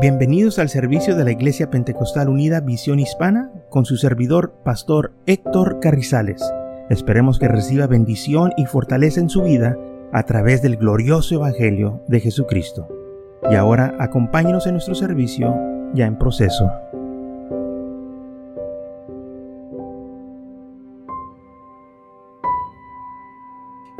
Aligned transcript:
Bienvenidos 0.00 0.60
al 0.60 0.68
servicio 0.68 1.16
de 1.16 1.24
la 1.24 1.32
Iglesia 1.32 1.70
Pentecostal 1.70 2.28
Unida 2.28 2.60
Visión 2.60 3.00
Hispana 3.00 3.50
con 3.68 3.84
su 3.84 3.96
servidor, 3.96 4.54
Pastor 4.64 5.12
Héctor 5.26 5.80
Carrizales. 5.80 6.40
Esperemos 6.88 7.40
que 7.40 7.48
reciba 7.48 7.88
bendición 7.88 8.52
y 8.56 8.66
fortaleza 8.66 9.18
en 9.18 9.28
su 9.28 9.42
vida 9.42 9.76
a 10.12 10.22
través 10.22 10.62
del 10.62 10.76
glorioso 10.76 11.34
Evangelio 11.34 12.04
de 12.06 12.20
Jesucristo. 12.20 12.86
Y 13.50 13.56
ahora 13.56 13.96
acompáñenos 13.98 14.68
en 14.68 14.74
nuestro 14.74 14.94
servicio 14.94 15.56
ya 15.94 16.06
en 16.06 16.16
proceso. 16.16 16.70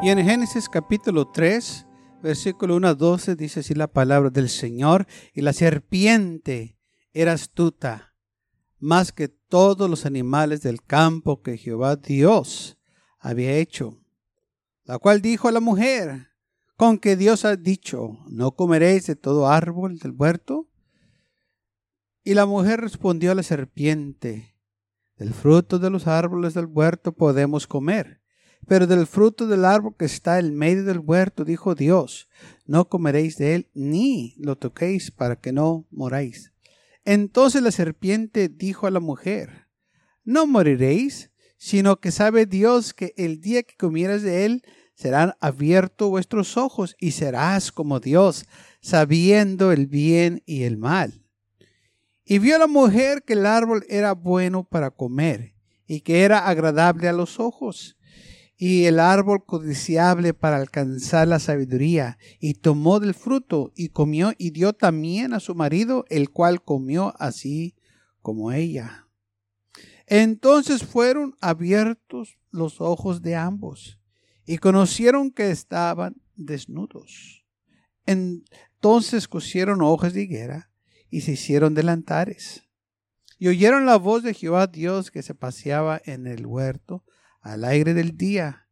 Y 0.01 0.11
en 0.11 0.25
Génesis 0.25 0.69
capítulo 0.69 1.27
3, 1.27 1.88
versículo 2.23 2.77
1 2.77 2.89
a 2.89 2.95
12 2.95 3.37
dice 3.37 3.61
así 3.61 3.75
la 3.75 3.89
palabra 3.89 4.31
del 4.31 4.49
Señor, 4.49 5.07
y 5.33 5.43
la 5.43 5.53
serpiente 5.53 6.77
era 7.13 7.33
astuta 7.33 8.15
más 8.79 9.13
que 9.13 9.29
todos 9.29 9.91
los 9.91 10.07
animales 10.07 10.63
del 10.63 10.83
campo 10.83 11.43
que 11.43 11.57
Jehová 11.57 11.97
Dios 11.97 12.79
había 13.19 13.57
hecho, 13.57 14.01
la 14.85 14.99
cual 14.99 15.21
dijo 15.21 15.49
a 15.49 15.53
la 15.53 15.61
mujer, 15.61 16.29
con 16.77 16.99
que 16.99 17.17
Dios 17.17 17.45
ha 17.45 17.57
dicho, 17.57 18.19
no 18.29 18.53
comeréis 18.53 19.07
de 19.07 19.17
todo 19.17 19.49
árbol 19.49 19.99
del 19.99 20.13
huerto. 20.13 20.69
Y 22.23 22.35
la 22.35 22.47
mujer 22.47 22.81
respondió 22.81 23.33
a 23.33 23.35
la 23.35 23.43
serpiente, 23.43 24.55
del 25.17 25.35
fruto 25.35 25.81
de 25.81 25.91
los 25.91 26.07
árboles 26.07 26.55
del 26.55 26.67
huerto 26.67 27.11
podemos 27.13 27.67
comer 27.67 28.18
pero 28.69 28.87
del 28.87 29.07
fruto 29.07 29.47
del 29.47 29.65
árbol 29.65 29.95
que 29.99 30.05
está 30.05 30.39
en 30.39 30.55
medio 30.55 30.85
del 30.85 30.99
huerto, 30.99 31.45
dijo 31.45 31.75
Dios, 31.75 32.29
no 32.67 32.89
comeréis 32.89 33.39
de 33.39 33.55
él, 33.55 33.69
ni 33.73 34.35
lo 34.39 34.57
toquéis 34.57 35.11
para 35.11 35.37
que 35.37 35.53
no 35.53 35.87
moráis. 35.91 36.53
Entonces 37.07 37.63
la 37.63 37.73
serpiente 37.73 38.51
dijo 38.51 38.87
a 38.87 38.91
la 38.91 39.01
mujer, 39.01 39.69
no 40.23 40.47
moriréis, 40.47 41.31
sino 41.57 41.99
que 41.99 42.13
sabe 42.13 42.45
Dios 42.45 42.93
que 42.93 43.15
el 43.17 43.41
día 43.41 43.63
que 43.63 43.75
comieras 43.77 44.23
de 44.23 44.45
él, 44.45 44.63
serán 44.95 45.35
abiertos 45.41 46.11
vuestros 46.11 46.57
ojos 46.57 46.97
y 46.99 47.13
serás 47.13 47.73
como 47.73 48.01
Dios, 48.01 48.47
sabiendo 48.81 49.73
el 49.73 49.87
bien 49.87 50.43
y 50.45 50.65
el 50.65 50.77
mal. 50.77 51.25
Y 52.25 52.41
vio 52.41 52.59
la 52.59 52.67
mujer 52.67 53.23
que 53.23 53.35
el 53.35 53.47
árbol 53.47 53.87
era 53.89 54.13
bueno 54.13 54.65
para 54.65 54.91
comer 54.91 55.55
y 55.87 56.01
que 56.01 56.25
era 56.25 56.49
agradable 56.49 57.09
a 57.09 57.13
los 57.13 57.41
ojos 57.41 57.98
y 58.61 58.87
el 58.87 58.99
árbol 58.99 59.45
codiciable 59.47 60.35
para 60.35 60.57
alcanzar 60.57 61.29
la 61.29 61.39
sabiduría, 61.39 62.19
y 62.41 62.55
tomó 62.55 62.99
del 62.99 63.15
fruto 63.15 63.73
y 63.77 63.91
comió 63.91 64.33
y 64.37 64.51
dio 64.51 64.73
también 64.73 65.33
a 65.33 65.39
su 65.39 65.55
marido, 65.55 66.05
el 66.09 66.31
cual 66.31 66.63
comió 66.63 67.15
así 67.21 67.77
como 68.21 68.51
ella. 68.51 69.07
Entonces 70.07 70.83
fueron 70.83 71.37
abiertos 71.41 72.39
los 72.51 72.81
ojos 72.81 73.23
de 73.23 73.37
ambos 73.37 74.01
y 74.45 74.59
conocieron 74.59 75.31
que 75.31 75.51
estaban 75.51 76.17
desnudos. 76.35 77.45
Entonces 78.07 79.29
cosieron 79.29 79.83
hojas 79.83 80.15
de 80.15 80.23
higuera 80.23 80.71
y 81.11 81.21
se 81.21 81.33
hicieron 81.33 81.75
delantares. 81.75 82.65
Y 83.39 83.47
oyeron 83.47 83.87
la 83.87 83.99
voz 83.99 84.25
de 84.25 84.35
Jehová 84.35 84.67
Dios 84.67 85.13
que 85.13 85.23
se 85.23 85.35
paseaba 85.35 86.01
en 86.05 86.27
el 86.27 86.45
huerto 86.45 87.05
al 87.49 87.65
aire 87.65 87.95
del 87.95 88.17
día. 88.17 88.69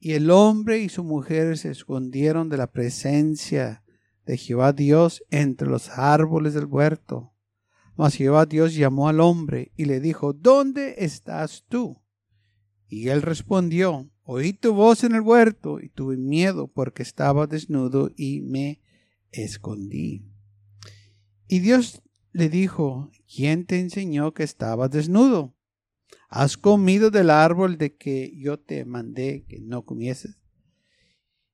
Y 0.00 0.12
el 0.12 0.30
hombre 0.30 0.80
y 0.80 0.88
su 0.88 1.04
mujer 1.04 1.56
se 1.56 1.70
escondieron 1.70 2.48
de 2.48 2.56
la 2.56 2.70
presencia 2.70 3.84
de 4.26 4.36
Jehová 4.36 4.72
Dios 4.72 5.24
entre 5.30 5.68
los 5.68 5.88
árboles 5.90 6.54
del 6.54 6.66
huerto. 6.66 7.32
Mas 7.96 8.16
Jehová 8.16 8.46
Dios 8.46 8.74
llamó 8.74 9.08
al 9.08 9.20
hombre 9.20 9.72
y 9.76 9.84
le 9.84 10.00
dijo, 10.00 10.32
¿dónde 10.32 10.96
estás 10.98 11.64
tú? 11.68 12.02
Y 12.88 13.08
él 13.08 13.22
respondió, 13.22 14.10
oí 14.24 14.52
tu 14.52 14.74
voz 14.74 15.04
en 15.04 15.14
el 15.14 15.20
huerto 15.20 15.80
y 15.80 15.88
tuve 15.88 16.16
miedo 16.16 16.66
porque 16.66 17.02
estaba 17.04 17.46
desnudo 17.46 18.10
y 18.16 18.40
me 18.40 18.80
escondí. 19.30 20.26
Y 21.46 21.60
Dios 21.60 22.02
le 22.32 22.48
dijo, 22.48 23.12
¿quién 23.32 23.64
te 23.64 23.78
enseñó 23.78 24.34
que 24.34 24.42
estaba 24.42 24.88
desnudo? 24.88 25.53
¿Has 26.36 26.56
comido 26.56 27.12
del 27.12 27.30
árbol 27.30 27.78
de 27.78 27.94
que 27.94 28.32
yo 28.36 28.58
te 28.58 28.84
mandé 28.84 29.44
que 29.46 29.60
no 29.60 29.84
comieses? 29.84 30.36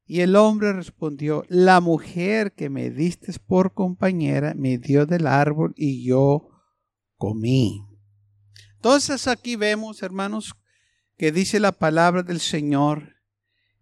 Y 0.07 0.21
el 0.21 0.37
hombre 0.37 0.73
respondió, 0.73 1.45
la 1.49 1.83
mujer 1.83 2.55
que 2.55 2.71
me 2.71 2.89
diste 2.89 3.31
por 3.47 3.75
compañera 3.75 4.55
me 4.55 4.79
dio 4.79 5.05
del 5.05 5.27
árbol 5.27 5.75
y 5.77 6.03
yo 6.03 6.49
comí. 7.19 7.85
Entonces 8.77 9.29
aquí 9.29 9.55
vemos, 9.55 10.03
hermanos, 10.03 10.55
que 11.19 11.31
dice 11.31 11.61
la 11.61 11.73
palabra 11.73 12.23
del 12.23 12.41
Señor, 12.41 13.17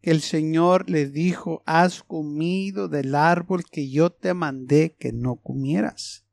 que 0.03 0.11
el 0.11 0.21
Señor 0.21 0.91
le 0.91 1.07
dijo, 1.07 1.63
has 1.65 2.03
comido 2.03 2.89
del 2.89 3.15
árbol 3.15 3.63
que 3.71 3.89
yo 3.89 4.11
te 4.11 4.35
mandé 4.35 4.97
que 4.99 5.13
no 5.13 5.37
comieras. 5.37 6.27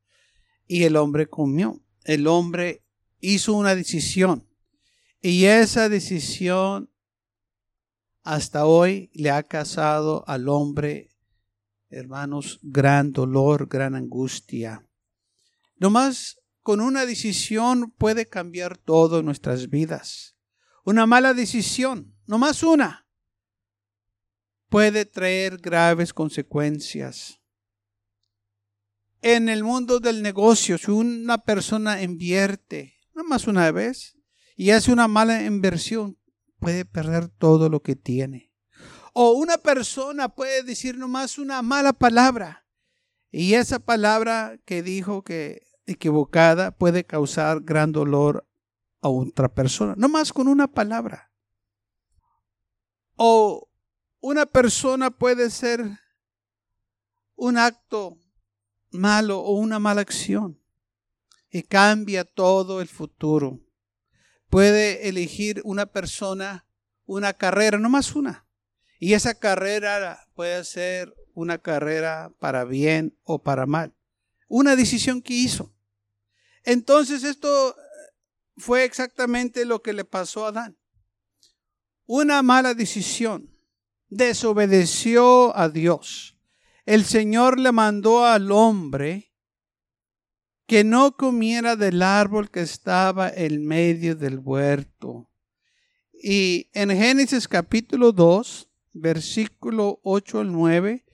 Y 0.65 0.85
el 0.85 0.95
hombre 0.95 1.27
comió. 1.27 1.83
El 2.03 2.25
hombre 2.25 2.83
hizo 3.19 3.53
una 3.53 3.75
decisión. 3.75 4.47
Y 5.27 5.47
esa 5.47 5.89
decisión 5.89 6.93
hasta 8.21 8.67
hoy 8.67 9.09
le 9.15 9.31
ha 9.31 9.41
causado 9.41 10.23
al 10.27 10.47
hombre, 10.47 11.09
hermanos, 11.89 12.59
gran 12.61 13.11
dolor, 13.11 13.65
gran 13.67 13.95
angustia. 13.95 14.87
Nomás 15.77 16.39
con 16.61 16.79
una 16.79 17.07
decisión 17.07 17.89
puede 17.89 18.27
cambiar 18.27 18.77
todo 18.77 19.17
en 19.17 19.25
nuestras 19.25 19.67
vidas. 19.71 20.37
Una 20.83 21.07
mala 21.07 21.33
decisión, 21.33 22.15
nomás 22.27 22.61
una, 22.61 23.07
puede 24.69 25.05
traer 25.05 25.57
graves 25.57 26.13
consecuencias. 26.13 27.41
En 29.23 29.49
el 29.49 29.63
mundo 29.63 29.99
del 29.99 30.21
negocio, 30.21 30.77
si 30.77 30.91
una 30.91 31.39
persona 31.39 32.03
invierte, 32.03 32.99
nomás 33.15 33.47
una 33.47 33.71
vez, 33.71 34.14
y 34.55 34.71
hace 34.71 34.91
una 34.91 35.07
mala 35.07 35.43
inversión, 35.43 36.17
puede 36.59 36.85
perder 36.85 37.27
todo 37.27 37.69
lo 37.69 37.81
que 37.81 37.95
tiene. 37.95 38.51
O 39.13 39.33
una 39.33 39.57
persona 39.57 40.29
puede 40.29 40.63
decir 40.63 40.97
nomás 40.97 41.38
una 41.38 41.61
mala 41.61 41.93
palabra 41.93 42.66
y 43.31 43.53
esa 43.53 43.79
palabra 43.79 44.57
que 44.66 44.81
dijo 44.81 45.23
que 45.23 45.67
equivocada 45.85 46.71
puede 46.71 47.03
causar 47.03 47.61
gran 47.61 47.91
dolor 47.91 48.47
a 49.01 49.09
otra 49.09 49.53
persona, 49.53 49.93
nomás 49.97 50.33
con 50.33 50.47
una 50.47 50.67
palabra. 50.67 51.31
O 53.16 53.69
una 54.19 54.45
persona 54.45 55.11
puede 55.11 55.49
ser 55.49 55.99
un 57.35 57.57
acto 57.57 58.17
malo 58.91 59.39
o 59.39 59.51
una 59.55 59.79
mala 59.79 60.01
acción 60.01 60.59
y 61.49 61.61
cambia 61.63 62.25
todo 62.25 62.81
el 62.81 62.87
futuro 62.87 63.64
puede 64.50 65.07
elegir 65.09 65.61
una 65.63 65.85
persona 65.85 66.66
una 67.06 67.33
carrera, 67.33 67.78
no 67.78 67.89
más 67.89 68.16
una. 68.16 68.45
Y 69.00 69.13
esa 69.13 69.35
carrera 69.35 70.28
puede 70.35 70.63
ser 70.63 71.13
una 71.33 71.57
carrera 71.57 72.33
para 72.39 72.63
bien 72.63 73.17
o 73.23 73.44
para 73.44 73.66
mal. 73.66 73.94
Una 74.47 74.75
decisión 74.75 75.22
que 75.22 75.34
hizo. 75.34 75.73
Entonces 76.63 77.23
esto 77.23 77.75
fue 78.57 78.84
exactamente 78.84 79.66
lo 79.66 79.81
que 79.81 79.94
le 79.94 80.05
pasó 80.05 80.45
a 80.45 80.50
Adán. 80.50 80.78
Una 82.05 82.41
mala 82.41 82.73
decisión. 82.73 83.51
Desobedeció 84.07 85.55
a 85.57 85.69
Dios. 85.69 86.38
El 86.85 87.05
Señor 87.05 87.59
le 87.59 87.72
mandó 87.72 88.25
al 88.25 88.52
hombre 88.52 89.34
que 90.67 90.84
no 90.84 91.16
comiera 91.16 91.76
del 91.76 92.02
árbol 92.02 92.50
que 92.50 92.62
estaba 92.62 93.29
en 93.29 93.66
medio 93.66 94.16
del 94.16 94.40
huerto. 94.40 95.29
Y 96.14 96.70
en 96.73 96.90
Génesis 96.90 97.47
capítulo 97.47 98.12
2, 98.12 98.70
versículo 98.94 100.00
8 100.03 100.40
al 100.40 100.52
9, 100.52 101.06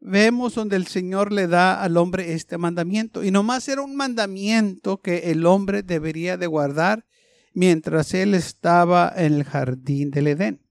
vemos 0.00 0.54
donde 0.54 0.76
el 0.76 0.86
Señor 0.86 1.30
le 1.32 1.46
da 1.46 1.80
al 1.82 1.96
hombre 1.96 2.32
este 2.32 2.58
mandamiento. 2.58 3.22
Y 3.22 3.30
nomás 3.30 3.68
era 3.68 3.82
un 3.82 3.94
mandamiento 3.94 5.00
que 5.00 5.30
el 5.30 5.46
hombre 5.46 5.82
debería 5.82 6.36
de 6.36 6.46
guardar 6.48 7.06
mientras 7.52 8.14
él 8.14 8.34
estaba 8.34 9.12
en 9.14 9.34
el 9.34 9.44
jardín 9.44 10.10
del 10.10 10.28
Edén. 10.28 10.66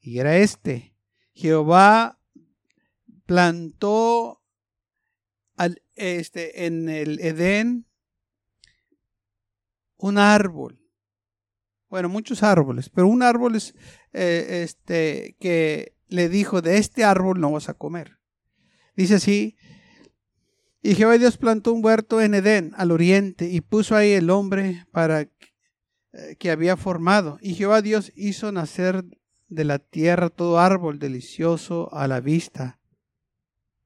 Y 0.00 0.18
era 0.18 0.38
este. 0.38 0.96
Jehová 1.34 2.18
plantó 3.26 4.42
al 5.56 5.82
este, 5.98 6.66
en 6.66 6.88
el 6.88 7.20
Edén 7.20 7.86
un 9.96 10.18
árbol. 10.18 10.80
Bueno, 11.88 12.08
muchos 12.08 12.42
árboles, 12.42 12.90
pero 12.90 13.06
un 13.06 13.22
árbol 13.22 13.56
es, 13.56 13.74
eh, 14.12 14.62
este, 14.62 15.36
que 15.40 15.94
le 16.08 16.28
dijo, 16.28 16.62
de 16.62 16.78
este 16.78 17.04
árbol 17.04 17.40
no 17.40 17.52
vas 17.52 17.68
a 17.68 17.74
comer. 17.74 18.18
Dice 18.96 19.16
así, 19.16 19.56
Y 20.80 20.94
Jehová 20.94 21.18
Dios 21.18 21.38
plantó 21.38 21.72
un 21.72 21.84
huerto 21.84 22.20
en 22.20 22.34
Edén, 22.34 22.72
al 22.76 22.92
oriente, 22.92 23.48
y 23.50 23.60
puso 23.60 23.96
ahí 23.96 24.12
el 24.12 24.30
hombre 24.30 24.86
para 24.92 25.22
eh, 25.22 26.36
que 26.38 26.50
había 26.50 26.76
formado. 26.76 27.38
Y 27.40 27.54
Jehová 27.54 27.82
Dios 27.82 28.12
hizo 28.14 28.52
nacer 28.52 29.04
de 29.48 29.64
la 29.64 29.78
tierra 29.78 30.30
todo 30.30 30.60
árbol 30.60 30.98
delicioso 30.98 31.92
a 31.92 32.06
la 32.06 32.20
vista 32.20 32.78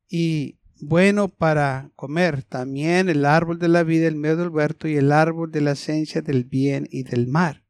y 0.09 0.59
bueno 0.83 1.29
para 1.29 1.91
comer. 1.95 2.43
También 2.43 3.09
el 3.09 3.25
árbol 3.25 3.59
de 3.59 3.69
la 3.69 3.85
vida 3.85 4.09
en 4.09 4.19
medio 4.19 4.37
del 4.37 4.49
huerto 4.49 4.89
y 4.89 4.97
el 4.97 5.13
árbol 5.13 5.51
de 5.51 5.61
la 5.61 5.73
esencia 5.73 6.21
del 6.21 6.45
bien 6.45 6.89
y 6.91 7.05
del 7.05 7.29
mar. 7.29 7.65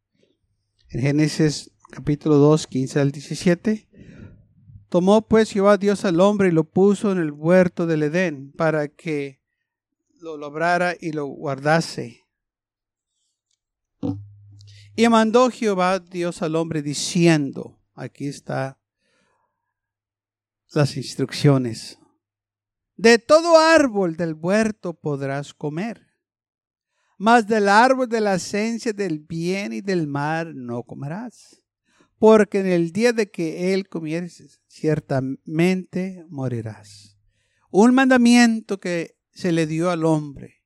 En 0.88 1.02
Génesis 1.02 1.70
capítulo 1.90 2.36
2, 2.36 2.66
15 2.66 3.00
al 3.00 3.12
17. 3.12 3.88
Tomó 4.88 5.22
pues 5.22 5.50
Jehová 5.50 5.76
Dios 5.76 6.04
al 6.04 6.20
hombre 6.20 6.48
y 6.48 6.52
lo 6.52 6.64
puso 6.64 7.12
en 7.12 7.18
el 7.18 7.32
huerto 7.32 7.86
del 7.86 8.02
Edén 8.02 8.52
para 8.52 8.88
que 8.88 9.40
lo 10.20 10.38
labrara 10.38 10.94
y 10.98 11.12
lo 11.12 11.26
guardase. 11.26 12.20
Y 14.94 15.08
mandó 15.08 15.50
Jehová 15.50 15.98
Dios 15.98 16.42
al 16.42 16.56
hombre 16.56 16.82
diciendo, 16.82 17.78
aquí 17.94 18.26
está 18.26 18.78
las 20.74 20.96
instrucciones. 20.96 21.98
De 23.02 23.18
todo 23.18 23.58
árbol 23.58 24.16
del 24.16 24.34
huerto 24.34 24.94
podrás 24.94 25.52
comer, 25.52 26.06
mas 27.18 27.48
del 27.48 27.68
árbol 27.68 28.08
de 28.08 28.20
la 28.20 28.36
esencia 28.36 28.92
del 28.92 29.18
bien 29.18 29.72
y 29.72 29.80
del 29.80 30.06
mal 30.06 30.54
no 30.54 30.84
comerás 30.84 31.62
porque 32.22 32.60
en 32.60 32.68
el 32.68 32.92
día 32.92 33.12
de 33.12 33.32
que 33.32 33.74
él 33.74 33.88
comieres, 33.88 34.60
ciertamente 34.68 36.24
morirás. 36.28 37.18
Un 37.68 37.96
mandamiento 37.96 38.78
que 38.78 39.18
se 39.32 39.50
le 39.50 39.66
dio 39.66 39.90
al 39.90 40.04
hombre, 40.04 40.62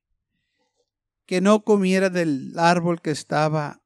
que 1.24 1.40
no 1.40 1.64
comiera 1.64 2.10
del 2.10 2.52
árbol 2.58 3.00
que 3.00 3.12
estaba 3.12 3.80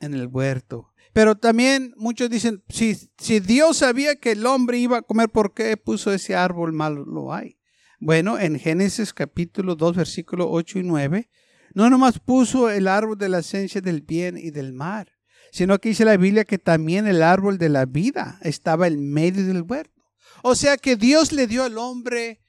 en 0.00 0.14
el 0.14 0.26
huerto. 0.26 0.92
Pero 1.12 1.36
también 1.36 1.94
muchos 1.96 2.28
dicen, 2.28 2.64
si, 2.68 2.96
si 3.16 3.38
Dios 3.38 3.76
sabía 3.76 4.16
que 4.16 4.32
el 4.32 4.44
hombre 4.44 4.78
iba 4.78 4.98
a 4.98 5.02
comer, 5.02 5.28
¿por 5.28 5.54
qué 5.54 5.76
puso 5.76 6.12
ese 6.12 6.34
árbol 6.34 6.72
malo 6.72 7.04
lo 7.04 7.32
hay? 7.32 7.60
Bueno, 8.04 8.38
en 8.38 8.60
Génesis 8.60 9.14
capítulo 9.14 9.76
2, 9.76 9.96
versículo 9.96 10.50
8 10.50 10.80
y 10.80 10.82
9, 10.82 11.30
no 11.72 11.88
nomás 11.88 12.18
puso 12.18 12.68
el 12.68 12.86
árbol 12.86 13.16
de 13.16 13.30
la 13.30 13.38
esencia 13.38 13.80
del 13.80 14.02
bien 14.02 14.36
y 14.36 14.50
del 14.50 14.74
mal, 14.74 15.10
sino 15.52 15.78
que 15.78 15.88
dice 15.88 16.04
la 16.04 16.18
Biblia 16.18 16.44
que 16.44 16.58
también 16.58 17.06
el 17.06 17.22
árbol 17.22 17.56
de 17.56 17.70
la 17.70 17.86
vida 17.86 18.38
estaba 18.42 18.88
en 18.88 19.10
medio 19.10 19.46
del 19.46 19.62
huerto. 19.62 20.04
O 20.42 20.54
sea 20.54 20.76
que 20.76 20.96
Dios 20.96 21.32
le 21.32 21.46
dio 21.46 21.64
al 21.64 21.78
hombre 21.78 22.42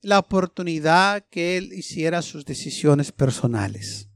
la 0.00 0.18
oportunidad 0.18 1.26
que 1.28 1.58
él 1.58 1.74
hiciera 1.74 2.22
sus 2.22 2.46
decisiones 2.46 3.12
personales. 3.12 4.08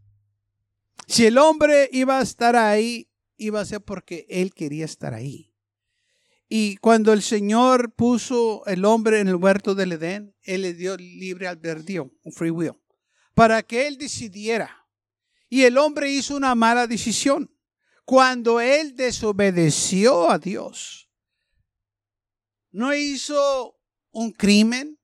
Si 1.07 1.27
el 1.27 1.37
hombre 1.37 1.91
iba 1.93 2.21
a 2.21 2.23
estar 2.23 2.57
ahí, 2.57 3.11
iba 3.37 3.61
a 3.61 3.67
ser 3.67 3.83
porque 3.83 4.25
él 4.31 4.55
quería 4.55 4.87
estar 4.87 5.13
ahí. 5.13 5.50
Y 6.53 6.79
cuando 6.79 7.13
el 7.13 7.23
Señor 7.23 7.95
puso 7.95 8.67
el 8.67 8.85
hombre 8.85 9.21
en 9.21 9.29
el 9.29 9.37
huerto 9.37 9.77
del 9.77 9.93
Edén, 9.93 10.35
él 10.43 10.63
le 10.63 10.75
dio 10.75 10.97
libre 10.97 11.47
albedrío, 11.47 12.11
un 12.25 12.33
free 12.33 12.51
will, 12.51 12.73
para 13.35 13.63
que 13.63 13.87
él 13.87 13.97
decidiera. 13.97 14.89
Y 15.49 15.63
el 15.63 15.79
hombre 15.79 16.11
hizo 16.11 16.37
una 16.37 16.57
mala 16.57 16.89
decisión 16.89 17.55
cuando 18.05 18.61
él 18.61 18.97
desobedeció 18.97 20.29
a 20.29 20.41
Dios, 20.41 21.09
no 22.73 22.93
hizo 22.93 23.79
un 24.11 24.33
crimen, 24.33 24.99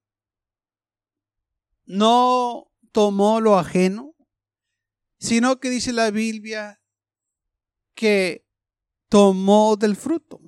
no 1.84 2.72
tomó 2.90 3.40
lo 3.40 3.56
ajeno, 3.56 4.16
sino 5.20 5.60
que 5.60 5.70
dice 5.70 5.92
la 5.92 6.10
Biblia 6.10 6.82
que 7.94 8.44
tomó 9.08 9.76
del 9.76 9.94
fruto. 9.94 10.40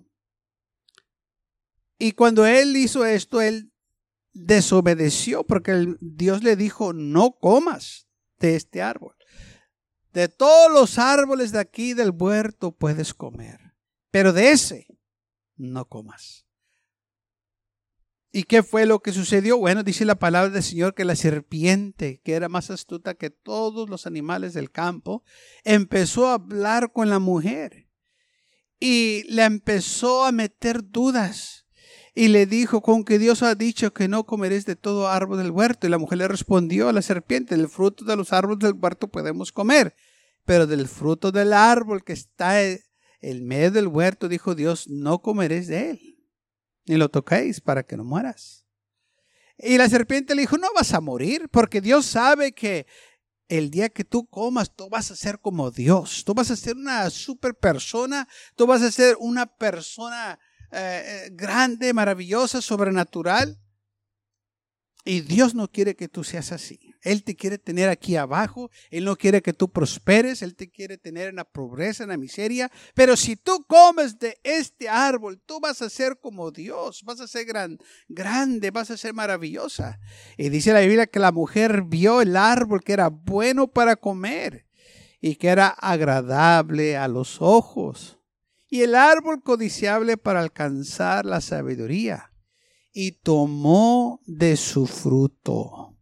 Y 1.99 2.13
cuando 2.13 2.47
él 2.47 2.77
hizo 2.77 3.05
esto, 3.05 3.41
él 3.41 3.73
desobedeció 4.33 5.45
porque 5.45 5.97
Dios 6.01 6.45
le 6.45 6.57
dijo, 6.57 6.93
no 6.93 7.33
comas 7.33 8.09
de 8.39 8.57
este 8.57 8.83
árbol. 8.83 9.17
De 10.13 10.29
todos 10.29 10.73
los 10.73 10.99
árboles 10.99 11.53
de 11.53 11.59
aquí 11.59 11.95
del 11.95 12.11
huerto 12.11 12.73
puedes 12.73 13.15
comer, 13.15 13.75
pero 14.11 14.33
de 14.33 14.53
ese 14.53 14.87
no 15.57 15.87
comas. 15.87 16.47
¿Y 18.31 18.45
qué 18.45 18.63
fue 18.63 18.85
lo 18.85 19.01
que 19.01 19.13
sucedió? 19.13 19.59
Bueno, 19.59 19.83
dice 19.83 20.05
la 20.05 20.19
palabra 20.19 20.51
del 20.51 20.63
Señor 20.63 20.95
que 20.95 21.05
la 21.05 21.17
serpiente, 21.17 22.21
que 22.23 22.35
era 22.35 22.49
más 22.49 22.71
astuta 22.71 23.15
que 23.15 23.31
todos 23.31 23.89
los 23.89 24.07
animales 24.07 24.53
del 24.53 24.71
campo, 24.71 25.25
empezó 25.65 26.29
a 26.29 26.35
hablar 26.35 26.93
con 26.93 27.09
la 27.09 27.19
mujer 27.19 27.89
y 28.79 29.25
le 29.29 29.45
empezó 29.45 30.25
a 30.25 30.33
meter 30.33 30.91
dudas. 30.91 31.67
Y 32.15 32.29
le 32.29 32.47
dijo, 32.47 32.81
con 32.81 33.05
que 33.05 33.19
Dios 33.19 33.43
ha 33.43 33.55
dicho 33.55 33.93
que 33.93 34.09
no 34.09 34.25
comeréis 34.25 34.65
de 34.67 34.77
todo 34.77 35.09
árbol 35.09 35.39
del 35.39 35.51
huerto. 35.51 35.87
Y 35.87 35.91
la 35.91 35.99
mujer 35.99 36.19
le 36.19 36.29
respondió 36.29 36.89
a 36.89 36.93
la 36.93 37.03
serpiente, 37.03 37.57
del 37.57 37.69
fruto 37.69 38.05
de 38.05 38.17
los 38.17 38.33
árboles 38.33 38.61
del 38.61 38.75
huerto 38.75 39.09
podemos 39.09 39.53
comer, 39.53 39.95
pero 40.45 40.67
del 40.67 40.89
fruto 40.89 41.31
del 41.31 41.53
árbol 41.53 42.05
que 42.05 42.13
está 42.13 42.61
en 42.63 43.47
medio 43.47 43.71
del 43.71 43.89
huerto, 43.89 44.29
dijo 44.29 44.55
Dios, 44.55 44.89
no 44.89 45.21
comeréis 45.21 45.67
de 45.69 45.91
él, 45.91 46.19
ni 46.87 46.97
lo 46.97 47.09
toquéis 47.09 47.61
para 47.61 47.83
que 47.83 47.97
no 47.97 48.05
mueras. 48.05 48.67
Y 49.59 49.77
la 49.77 49.89
serpiente 49.89 50.35
le 50.35 50.43
dijo, 50.43 50.57
no 50.57 50.69
vas 50.75 50.95
a 50.95 51.01
morir, 51.01 51.49
porque 51.51 51.81
Dios 51.81 52.07
sabe 52.07 52.53
que 52.53 52.87
el 53.49 53.71
día 53.71 53.89
que 53.89 54.05
tú 54.05 54.27
comas, 54.27 54.75
tú 54.75 54.89
vas 54.89 55.11
a 55.11 55.17
ser 55.17 55.41
como 55.41 55.71
Dios. 55.71 56.23
Tú 56.25 56.35
vas 56.35 56.51
a 56.51 56.57
ser 56.57 56.77
una 56.77 57.09
super 57.11 57.55
persona. 57.55 58.29
Tú 58.55 58.67
vas 58.67 58.83
a 58.83 58.93
ser 58.93 59.17
una 59.19 59.47
persona 59.47 60.39
eh, 60.71 61.03
eh, 61.27 61.31
grande, 61.33 61.93
maravillosa, 61.93 62.61
sobrenatural. 62.61 63.59
Y 65.05 65.23
Dios 65.23 65.55
no 65.55 65.69
quiere 65.69 65.97
que 65.97 66.09
tú 66.09 66.23
seas 66.23 66.53
así. 66.53 66.95
Él 67.01 67.25
te 67.25 67.35
quiere 67.35 67.57
tener 67.57 67.89
aquí 67.89 68.17
abajo. 68.17 68.71
Él 68.91 69.07
no 69.07 69.17
quiere 69.17 69.41
que 69.41 69.55
tú 69.55 69.73
prosperes. 69.73 70.43
Él 70.43 70.55
te 70.55 70.69
quiere 70.71 70.99
tener 70.99 71.29
en 71.29 71.37
la 71.37 71.45
pobreza, 71.45 72.03
en 72.03 72.11
la 72.11 72.19
miseria. 72.19 72.71
Pero 72.95 73.17
si 73.17 73.37
tú 73.37 73.65
comes 73.67 74.19
de 74.19 74.39
este 74.43 74.91
árbol, 74.91 75.41
tú 75.47 75.61
vas 75.61 75.81
a 75.81 75.89
ser 75.89 76.19
como 76.21 76.51
Dios. 76.51 77.05
Vas 77.05 77.21
a 77.21 77.27
ser 77.27 77.47
gran, 77.47 77.79
grande, 78.09 78.71
vas 78.71 78.91
a 78.91 78.99
ser 78.99 79.15
maravillosa. 79.15 79.99
Y 80.37 80.51
dice 80.51 80.75
la 80.75 80.81
Biblia 80.81 81.07
que 81.07 81.21
la 81.21 81.33
mujer 81.33 81.85
vio 81.87 82.21
el 82.21 82.37
árbol 82.37 82.83
que 82.85 82.93
era 82.93 83.09
bueno 83.09 83.69
para 83.69 83.97
comer 83.97 84.67
y 85.23 85.37
que 85.37 85.49
era 85.49 85.69
agradable 85.69 86.99
a 86.99 87.09
los 87.09 87.41
ojos 87.41 88.18
y 88.69 88.83
el 88.83 88.95
árbol 88.95 89.43
codiciable 89.43 90.17
para 90.17 90.41
alcanzar 90.41 91.25
la 91.25 91.41
sabiduría, 91.41 92.33
y 92.93 93.13
tomó 93.13 94.21
de 94.27 94.57
su 94.57 94.87
fruto. 94.87 95.97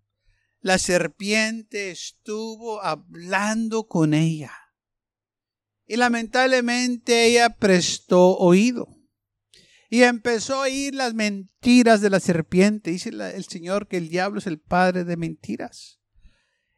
La 0.60 0.78
serpiente 0.78 1.90
estuvo 1.90 2.82
hablando 2.82 3.86
con 3.86 4.14
ella, 4.14 4.52
y 5.86 5.96
lamentablemente 5.96 7.26
ella 7.26 7.50
prestó 7.50 8.36
oído. 8.36 8.88
Y 9.88 10.02
empezó 10.02 10.56
a 10.56 10.60
oír 10.62 10.94
las 10.94 11.14
mentiras 11.14 12.00
de 12.00 12.10
la 12.10 12.18
serpiente. 12.18 12.90
Dice 12.90 13.10
el 13.10 13.44
Señor 13.44 13.86
que 13.86 13.96
el 13.98 14.08
diablo 14.08 14.40
es 14.40 14.48
el 14.48 14.58
padre 14.58 15.04
de 15.04 15.16
mentiras. 15.16 16.00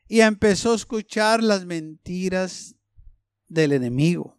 Y 0.07 0.21
empezó 0.21 0.73
a 0.73 0.77
escuchar 0.77 1.43
las 1.43 1.65
mentiras 1.65 2.77
del 3.47 3.73
enemigo. 3.73 4.38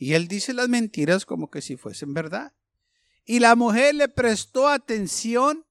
Y 0.00 0.14
él 0.14 0.28
dice 0.28 0.54
las 0.54 0.70
mentiras 0.70 1.26
como 1.26 1.50
que 1.50 1.60
si 1.60 1.76
fuesen 1.76 2.14
verdad. 2.14 2.54
Y 3.26 3.38
la 3.38 3.54
mujer 3.54 3.94
le 3.94 4.08
prestó 4.08 4.66
atención 4.66 5.66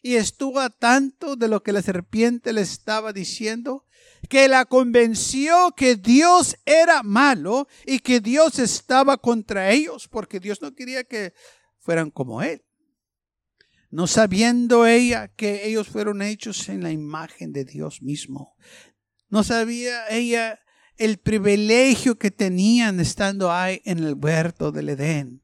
y 0.00 0.14
estuvo 0.14 0.58
a 0.58 0.70
tanto 0.70 1.36
de 1.36 1.48
lo 1.48 1.62
que 1.62 1.74
la 1.74 1.82
serpiente 1.82 2.54
le 2.54 2.62
estaba 2.62 3.12
diciendo 3.12 3.84
que 4.30 4.48
la 4.48 4.64
convenció 4.64 5.74
que 5.76 5.96
Dios 5.96 6.56
era 6.64 7.02
malo 7.02 7.68
y 7.84 7.98
que 7.98 8.20
Dios 8.20 8.58
estaba 8.58 9.18
contra 9.18 9.70
ellos 9.70 10.08
porque 10.08 10.40
Dios 10.40 10.62
no 10.62 10.74
quería 10.74 11.04
que 11.04 11.34
fueran 11.78 12.10
como 12.10 12.40
él. 12.40 12.64
No 13.90 14.06
sabiendo 14.06 14.86
ella 14.86 15.28
que 15.28 15.68
ellos 15.68 15.88
fueron 15.88 16.22
hechos 16.22 16.70
en 16.70 16.82
la 16.82 16.90
imagen 16.90 17.52
de 17.52 17.66
Dios 17.66 18.00
mismo. 18.00 18.56
No 19.28 19.44
sabía 19.44 20.08
ella 20.08 20.58
el 20.98 21.18
privilegio 21.18 22.18
que 22.18 22.30
tenían 22.30 23.00
estando 23.00 23.50
ahí 23.50 23.80
en 23.84 23.98
el 24.00 24.14
huerto 24.14 24.72
del 24.72 24.90
Edén. 24.90 25.42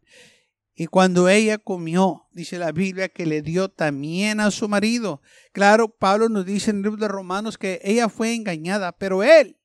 Y 0.75 0.87
cuando 0.87 1.29
ella 1.29 1.59
comió, 1.59 2.27
dice 2.33 2.59
la 2.59 2.73
Biblia 2.73 3.09
que 3.09 3.27
le 3.27 3.43
dio 3.43 3.69
también 3.69 4.41
a 4.41 4.51
su 4.51 4.69
marido. 4.69 5.23
Claro, 5.53 5.89
Pablo 5.89 6.29
nos 6.29 6.45
dice 6.45 6.71
en 6.71 6.79
el 6.79 6.83
libro 6.83 6.99
de 6.99 7.09
Romanos 7.09 7.57
que 7.57 7.81
ella 7.85 8.09
fue 8.09 8.35
engañada, 8.35 8.93
pero 8.93 9.23
él 9.23 9.57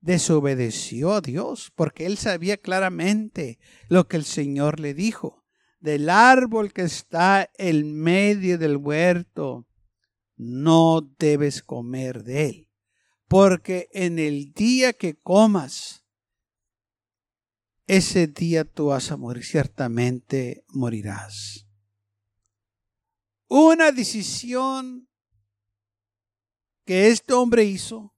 desobedeció 0.00 1.14
a 1.14 1.20
Dios 1.20 1.72
porque 1.76 2.06
él 2.06 2.18
sabía 2.18 2.56
claramente 2.56 3.58
lo 3.88 4.08
que 4.08 4.16
el 4.16 4.24
Señor 4.24 4.80
le 4.80 4.92
dijo. 4.92 5.44
Del 5.80 6.10
árbol 6.10 6.72
que 6.72 6.82
está 6.82 7.50
en 7.56 7.94
medio 7.94 8.58
del 8.58 8.76
huerto, 8.76 9.66
no 10.36 11.00
debes 11.18 11.62
comer 11.62 12.22
de 12.22 12.46
él, 12.46 12.68
porque 13.32 13.88
en 13.92 14.18
el 14.18 14.52
día 14.52 14.92
que 14.92 15.14
comas, 15.14 16.04
ese 17.86 18.26
día 18.26 18.66
tú 18.66 18.88
vas 18.88 19.10
a 19.10 19.16
morir, 19.16 19.42
ciertamente 19.42 20.66
morirás. 20.68 21.66
Una 23.48 23.90
decisión 23.90 25.08
que 26.84 27.08
este 27.08 27.32
hombre 27.32 27.64
hizo 27.64 28.14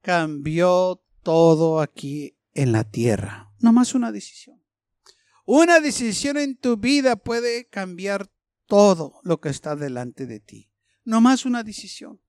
cambió 0.00 1.04
todo 1.22 1.82
aquí 1.82 2.38
en 2.54 2.72
la 2.72 2.84
tierra. 2.84 3.52
No 3.58 3.74
más 3.74 3.94
una 3.94 4.10
decisión. 4.10 4.64
Una 5.44 5.80
decisión 5.80 6.38
en 6.38 6.56
tu 6.56 6.78
vida 6.78 7.16
puede 7.16 7.68
cambiar 7.68 8.32
todo 8.64 9.20
lo 9.22 9.42
que 9.42 9.50
está 9.50 9.76
delante 9.76 10.24
de 10.24 10.40
ti. 10.40 10.72
No 11.04 11.20
más 11.20 11.44
una 11.44 11.62
decisión. 11.62 12.23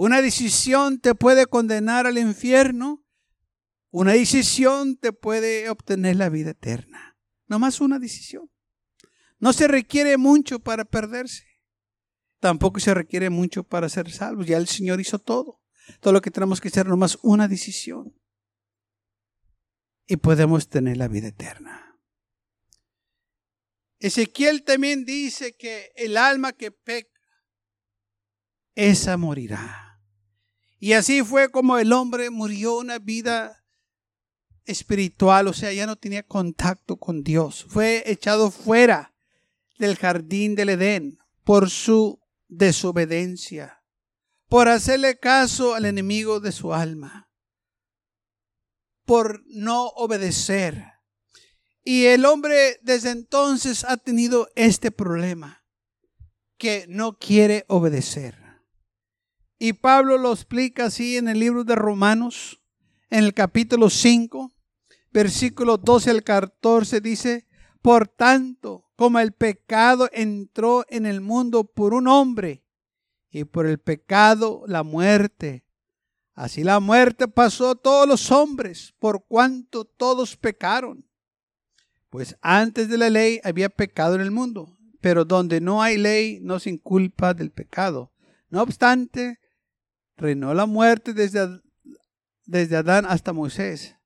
Una 0.00 0.22
decisión 0.22 0.98
te 0.98 1.14
puede 1.14 1.44
condenar 1.44 2.06
al 2.06 2.16
infierno. 2.16 3.04
Una 3.90 4.12
decisión 4.12 4.96
te 4.96 5.12
puede 5.12 5.68
obtener 5.68 6.16
la 6.16 6.30
vida 6.30 6.52
eterna. 6.52 7.18
No 7.48 7.58
más 7.58 7.82
una 7.82 7.98
decisión. 7.98 8.50
No 9.40 9.52
se 9.52 9.68
requiere 9.68 10.16
mucho 10.16 10.58
para 10.58 10.86
perderse. 10.86 11.44
Tampoco 12.38 12.80
se 12.80 12.94
requiere 12.94 13.28
mucho 13.28 13.62
para 13.62 13.90
ser 13.90 14.10
salvos. 14.10 14.46
Ya 14.46 14.56
el 14.56 14.68
Señor 14.68 15.02
hizo 15.02 15.18
todo. 15.18 15.60
Todo 16.00 16.14
lo 16.14 16.22
que 16.22 16.30
tenemos 16.30 16.62
que 16.62 16.68
hacer 16.68 16.88
nomás 16.88 17.18
una 17.20 17.46
decisión. 17.46 18.18
Y 20.06 20.16
podemos 20.16 20.70
tener 20.70 20.96
la 20.96 21.08
vida 21.08 21.28
eterna. 21.28 22.00
Ezequiel 23.98 24.64
también 24.64 25.04
dice 25.04 25.58
que 25.58 25.92
el 25.94 26.16
alma 26.16 26.54
que 26.54 26.70
peca, 26.70 27.20
esa 28.74 29.18
morirá. 29.18 29.89
Y 30.80 30.94
así 30.94 31.22
fue 31.22 31.50
como 31.50 31.78
el 31.78 31.92
hombre 31.92 32.30
murió 32.30 32.78
una 32.78 32.98
vida 32.98 33.62
espiritual, 34.64 35.46
o 35.46 35.52
sea, 35.52 35.72
ya 35.74 35.84
no 35.84 35.96
tenía 35.96 36.22
contacto 36.22 36.96
con 36.96 37.22
Dios. 37.22 37.66
Fue 37.68 38.02
echado 38.06 38.50
fuera 38.50 39.14
del 39.78 39.96
jardín 39.96 40.54
del 40.54 40.70
Edén 40.70 41.18
por 41.44 41.68
su 41.68 42.18
desobediencia, 42.48 43.82
por 44.48 44.68
hacerle 44.68 45.18
caso 45.18 45.74
al 45.74 45.84
enemigo 45.84 46.40
de 46.40 46.50
su 46.50 46.72
alma, 46.72 47.30
por 49.04 49.42
no 49.48 49.88
obedecer. 49.88 50.84
Y 51.84 52.06
el 52.06 52.24
hombre 52.24 52.78
desde 52.82 53.10
entonces 53.10 53.84
ha 53.84 53.98
tenido 53.98 54.48
este 54.54 54.90
problema, 54.90 55.62
que 56.56 56.86
no 56.88 57.18
quiere 57.18 57.66
obedecer. 57.68 58.39
Y 59.62 59.74
Pablo 59.74 60.16
lo 60.16 60.32
explica 60.32 60.86
así 60.86 61.18
en 61.18 61.28
el 61.28 61.38
libro 61.38 61.64
de 61.64 61.74
Romanos, 61.74 62.62
en 63.10 63.24
el 63.24 63.34
capítulo 63.34 63.90
5, 63.90 64.50
versículo 65.12 65.76
12 65.76 66.10
al 66.12 66.22
14, 66.22 67.02
dice, 67.02 67.46
por 67.82 68.08
tanto, 68.08 68.90
como 68.96 69.18
el 69.18 69.32
pecado 69.32 70.08
entró 70.14 70.86
en 70.88 71.04
el 71.04 71.20
mundo 71.20 71.64
por 71.64 71.92
un 71.92 72.08
hombre, 72.08 72.64
y 73.30 73.44
por 73.44 73.66
el 73.66 73.78
pecado 73.78 74.62
la 74.66 74.82
muerte, 74.82 75.66
así 76.32 76.64
la 76.64 76.80
muerte 76.80 77.28
pasó 77.28 77.72
a 77.72 77.74
todos 77.74 78.08
los 78.08 78.32
hombres, 78.32 78.94
por 78.98 79.26
cuanto 79.26 79.84
todos 79.84 80.38
pecaron. 80.38 81.04
Pues 82.08 82.34
antes 82.40 82.88
de 82.88 82.96
la 82.96 83.10
ley 83.10 83.42
había 83.44 83.68
pecado 83.68 84.14
en 84.14 84.22
el 84.22 84.30
mundo, 84.30 84.78
pero 85.02 85.26
donde 85.26 85.60
no 85.60 85.82
hay 85.82 85.98
ley 85.98 86.38
no 86.40 86.58
se 86.60 86.70
inculpa 86.70 87.34
del 87.34 87.50
pecado. 87.50 88.10
No 88.48 88.62
obstante, 88.62 89.38
reinó 90.20 90.54
la 90.54 90.66
muerte 90.66 91.14
desde, 91.14 91.60
desde 92.44 92.76
Adán 92.76 93.06
hasta 93.08 93.32
Moisés, 93.32 93.96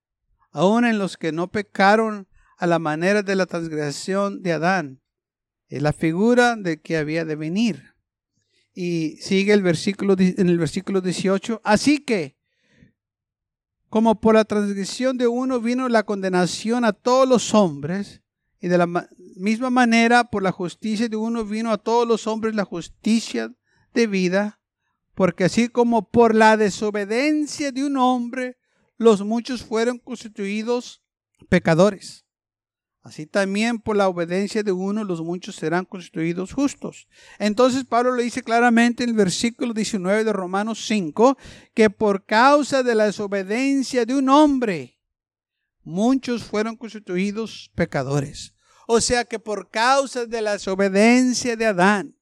aun 0.53 0.85
en 0.85 0.99
los 0.99 1.17
que 1.17 1.33
no 1.33 1.51
pecaron 1.51 2.29
a 2.57 2.67
la 2.67 2.79
manera 2.79 3.23
de 3.23 3.35
la 3.35 3.47
transgresión 3.47 4.41
de 4.43 4.53
Adán. 4.53 5.03
Es 5.69 5.83
la 5.83 5.93
figura 5.93 6.57
de 6.57 6.81
que 6.81 6.97
había 6.97 7.25
de 7.25 7.35
venir. 7.35 7.95
Y 8.73 9.17
sigue 9.21 9.53
el 9.53 9.63
versículo 9.63 10.15
en 10.19 10.49
el 10.49 10.59
versículo 10.59 11.01
18. 11.01 11.61
Así 11.65 11.99
que, 11.99 12.37
como 13.89 14.21
por 14.21 14.35
la 14.35 14.45
transgresión 14.45 15.19
de 15.19 15.27
uno 15.27 15.61
vino 15.61 15.89
la 15.89 16.05
condenación 16.05 16.85
a 16.85 16.93
todos 16.93 17.29
los 17.29 17.55
hombres, 17.55 18.23
y 18.61 18.69
de 18.69 18.79
la 18.79 18.87
misma 19.37 19.71
manera 19.71 20.25
por 20.25 20.43
la 20.43 20.53
justicia 20.53 21.09
de 21.09 21.17
uno 21.17 21.45
vino 21.45 21.71
a 21.71 21.79
todos 21.79 22.07
los 22.07 22.27
hombres 22.27 22.55
la 22.55 22.65
justicia 22.65 23.53
de 23.93 24.07
vida, 24.07 24.61
porque 25.15 25.45
así 25.45 25.69
como 25.69 26.11
por 26.11 26.35
la 26.35 26.57
desobediencia 26.57 27.73
de 27.73 27.85
un 27.85 27.97
hombre, 27.97 28.57
los 28.97 29.25
muchos 29.25 29.63
fueron 29.65 29.99
constituidos 29.99 31.03
pecadores. 31.49 32.25
Así 33.05 33.27
también 33.27 33.81
por 33.81 33.97
la 33.97 34.09
obediencia 34.09 34.63
de 34.63 34.73
uno, 34.73 35.05
los 35.05 35.21
muchos 35.21 35.57
serán 35.57 35.85
constituidos 35.85 36.55
justos. 36.55 37.07
Entonces 37.39 37.85
Pablo 37.85 38.15
le 38.15 38.23
dice 38.23 38.43
claramente 38.43 39.05
en 39.05 39.11
el 39.11 39.15
versículo 39.15 39.75
19 39.75 40.25
de 40.25 40.33
Romanos 40.33 40.87
5, 40.87 41.37
que 41.75 41.91
por 41.91 42.25
causa 42.25 42.83
de 42.83 42.95
la 42.95 43.05
desobediencia 43.05 44.07
de 44.07 44.15
un 44.15 44.31
hombre, 44.31 44.99
muchos 45.83 46.45
fueron 46.45 46.77
constituidos 46.77 47.71
pecadores. 47.75 48.55
O 48.87 49.03
sea 49.03 49.27
que 49.27 49.39
por 49.39 49.71
causa 49.71 50.25
de 50.25 50.41
la 50.41 50.53
desobediencia 50.53 51.57
de 51.57 51.67
Adán, 51.67 52.17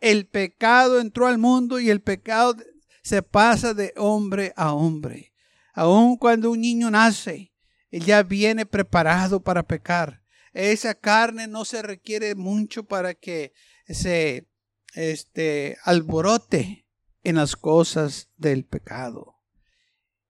el 0.00 0.26
pecado 0.26 1.00
entró 1.00 1.26
al 1.26 1.38
mundo 1.38 1.80
y 1.80 1.90
el 1.90 2.00
pecado 2.00 2.56
se 3.02 3.22
pasa 3.22 3.74
de 3.74 3.92
hombre 3.96 4.52
a 4.56 4.72
hombre. 4.72 5.32
Aun 5.72 6.16
cuando 6.16 6.50
un 6.50 6.60
niño 6.60 6.90
nace, 6.90 7.52
ya 7.90 8.22
viene 8.22 8.66
preparado 8.66 9.42
para 9.42 9.62
pecar. 9.62 10.22
Esa 10.52 10.94
carne 10.94 11.46
no 11.46 11.64
se 11.64 11.82
requiere 11.82 12.34
mucho 12.34 12.84
para 12.84 13.14
que 13.14 13.52
se 13.88 14.48
este, 14.94 15.78
alborote 15.84 16.86
en 17.22 17.36
las 17.36 17.56
cosas 17.56 18.28
del 18.36 18.64
pecado. 18.64 19.36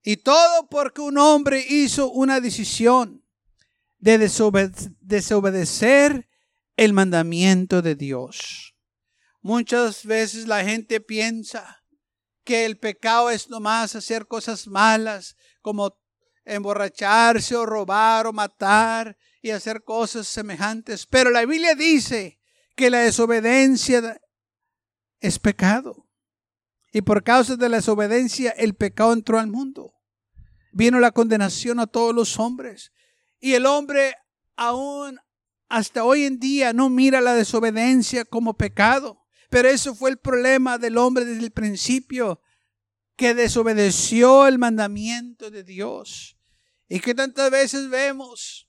Y 0.03 0.19
todo 0.19 0.69
porque 0.69 1.01
un 1.01 1.19
hombre 1.19 1.65
hizo 1.69 2.11
una 2.11 2.41
decisión 2.41 3.25
de 3.99 4.19
desobedecer 5.01 6.29
el 6.77 6.93
mandamiento 6.93 7.83
de 7.83 7.95
Dios. 7.95 8.77
Muchas 9.49 10.05
veces 10.05 10.47
la 10.47 10.63
gente 10.63 11.01
piensa 11.01 11.83
que 12.45 12.67
el 12.67 12.79
pecado 12.79 13.31
es 13.31 13.49
nomás 13.49 13.97
hacer 13.97 14.27
cosas 14.27 14.67
malas, 14.67 15.39
como 15.63 15.99
emborracharse 16.45 17.57
o 17.57 17.65
robar 17.65 18.27
o 18.27 18.33
matar 18.35 19.17
y 19.41 19.49
hacer 19.49 19.85
cosas 19.85 20.29
semejantes. 20.29 21.07
Pero 21.07 21.31
la 21.31 21.47
Biblia 21.47 21.75
dice 21.75 22.39
que 22.77 22.91
la 22.91 22.99
desobediencia 22.99 24.21
es 25.19 25.39
pecado. 25.39 26.07
Y 26.93 27.01
por 27.01 27.25
causa 27.25 27.57
de 27.57 27.71
la 27.71 27.79
desobediencia 27.79 28.51
el 28.51 28.75
pecado 28.75 29.15
entró 29.15 29.39
al 29.39 29.47
mundo. 29.47 29.95
Vino 30.73 31.01
la 31.01 31.13
condenación 31.13 31.81
a 31.81 31.87
todos 31.87 32.15
los 32.15 32.39
hombres. 32.39 32.93
Y 33.41 33.55
el 33.55 33.65
hombre 33.65 34.15
aún 34.57 35.19
hasta 35.71 36.05
hoy 36.05 36.25
en 36.25 36.39
día 36.39 36.75
no 36.75 36.91
mira 36.91 37.23
la 37.23 37.33
desobediencia 37.33 38.27
como 38.27 38.53
pecado. 38.53 39.18
Pero 39.49 39.69
eso 39.69 39.95
fue 39.95 40.11
el 40.11 40.19
problema 40.19 40.79
del 40.79 40.99
hombre 40.99 41.25
desde 41.25 41.45
el 41.45 41.51
principio, 41.51 42.41
que 43.17 43.35
desobedeció 43.35 44.47
el 44.47 44.59
mandamiento 44.59 45.51
de 45.51 45.65
Dios. 45.65 46.37
Y 46.89 47.01
que 47.01 47.15
tantas 47.15 47.51
veces 47.51 47.91
vemos 47.91 48.69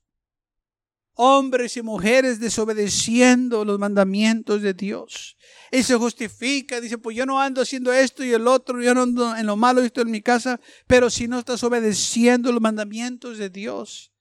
hombres 1.22 1.76
y 1.76 1.82
mujeres 1.82 2.40
desobedeciendo 2.40 3.66
los 3.66 3.78
mandamientos 3.78 4.62
de 4.62 4.74
Dios. 4.74 5.38
Y 5.70 5.84
se 5.84 5.96
justifica, 5.96 6.80
dice, 6.80 6.98
pues 6.98 7.18
yo 7.18 7.26
no 7.26 7.42
ando 7.42 7.62
haciendo 7.62 7.92
esto 7.92 8.24
y 8.24 8.32
el 8.32 8.48
otro, 8.48 8.82
yo 8.82 8.94
no 8.94 9.04
ando 9.04 9.36
en 9.36 9.46
lo 9.46 9.58
malo 9.58 9.82
esto 9.82 10.00
en 10.00 10.12
mi 10.12 10.22
casa, 10.22 10.62
pero 10.88 11.10
si 11.10 11.28
no 11.28 11.40
estás 11.40 11.62
obedeciendo 11.66 12.54
los 12.54 12.62
mandamientos 12.62 13.38
de 13.38 13.50
Dios, 13.50 14.14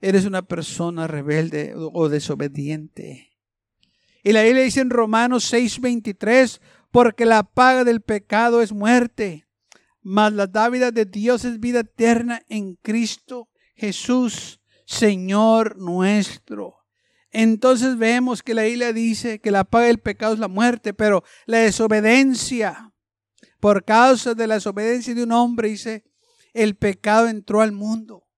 eres 0.00 0.26
una 0.26 0.42
persona 0.42 1.08
rebelde 1.08 1.74
o 1.76 2.08
desobediente. 2.08 3.27
Y 4.28 4.32
la 4.32 4.42
Biblia 4.42 4.64
dice 4.64 4.80
en 4.80 4.90
Romanos 4.90 5.50
6:23, 5.50 6.60
porque 6.90 7.24
la 7.24 7.44
paga 7.44 7.82
del 7.82 8.02
pecado 8.02 8.60
es 8.60 8.72
muerte, 8.72 9.48
mas 10.02 10.34
la 10.34 10.46
dávida 10.46 10.90
de 10.90 11.06
Dios 11.06 11.46
es 11.46 11.58
vida 11.58 11.80
eterna 11.80 12.42
en 12.50 12.74
Cristo 12.74 13.48
Jesús, 13.74 14.60
Señor 14.84 15.78
nuestro. 15.78 16.74
Entonces 17.30 17.96
vemos 17.96 18.42
que 18.42 18.52
la 18.52 18.64
Biblia 18.64 18.92
dice 18.92 19.40
que 19.40 19.50
la 19.50 19.64
paga 19.64 19.86
del 19.86 20.00
pecado 20.00 20.34
es 20.34 20.40
la 20.40 20.48
muerte, 20.48 20.92
pero 20.92 21.24
la 21.46 21.60
desobediencia, 21.60 22.92
por 23.60 23.82
causa 23.86 24.34
de 24.34 24.46
la 24.46 24.56
desobediencia 24.56 25.14
de 25.14 25.22
un 25.22 25.32
hombre, 25.32 25.70
dice, 25.70 26.04
el 26.52 26.76
pecado 26.76 27.28
entró 27.28 27.62
al 27.62 27.72
mundo, 27.72 28.28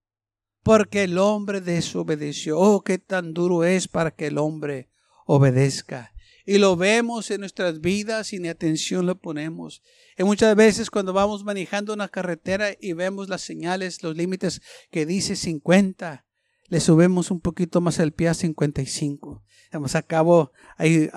porque 0.62 1.02
el 1.02 1.18
hombre 1.18 1.60
desobedeció. 1.60 2.60
Oh, 2.60 2.80
qué 2.84 2.98
tan 2.98 3.34
duro 3.34 3.64
es 3.64 3.88
para 3.88 4.12
que 4.12 4.28
el 4.28 4.38
hombre 4.38 4.90
obedezca. 5.30 6.12
Y 6.44 6.58
lo 6.58 6.76
vemos 6.76 7.30
en 7.30 7.40
nuestras 7.40 7.80
vidas 7.80 8.32
y 8.32 8.40
ni 8.40 8.48
atención 8.48 9.06
le 9.06 9.14
ponemos. 9.14 9.82
Y 10.18 10.24
muchas 10.24 10.56
veces 10.56 10.90
cuando 10.90 11.12
vamos 11.12 11.44
manejando 11.44 11.94
una 11.94 12.08
carretera 12.08 12.70
y 12.80 12.94
vemos 12.94 13.28
las 13.28 13.42
señales, 13.42 14.02
los 14.02 14.16
límites 14.16 14.60
que 14.90 15.06
dice 15.06 15.36
50, 15.36 16.26
le 16.66 16.80
subimos 16.80 17.30
un 17.30 17.40
poquito 17.40 17.80
más 17.80 18.00
el 18.00 18.12
pie 18.12 18.28
a 18.28 18.34
55. 18.34 19.44
Vamos 19.72 19.94
a 19.94 20.02
cabo, 20.02 20.50
hay, 20.76 21.08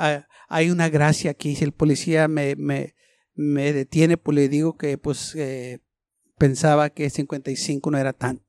hay, 0.47 0.69
una 0.69 0.89
gracia 0.89 1.31
aquí. 1.31 1.55
Si 1.55 1.63
el 1.63 1.71
policía 1.71 2.27
me, 2.27 2.55
me, 2.55 2.93
me 3.33 3.73
detiene, 3.73 4.17
pues 4.17 4.35
le 4.35 4.47
digo 4.47 4.77
que 4.77 4.99
pues 4.99 5.33
eh, 5.35 5.79
pensaba 6.37 6.91
que 6.91 7.09
55 7.09 7.89
no 7.89 7.97
era 7.97 8.13
tanto. 8.13 8.45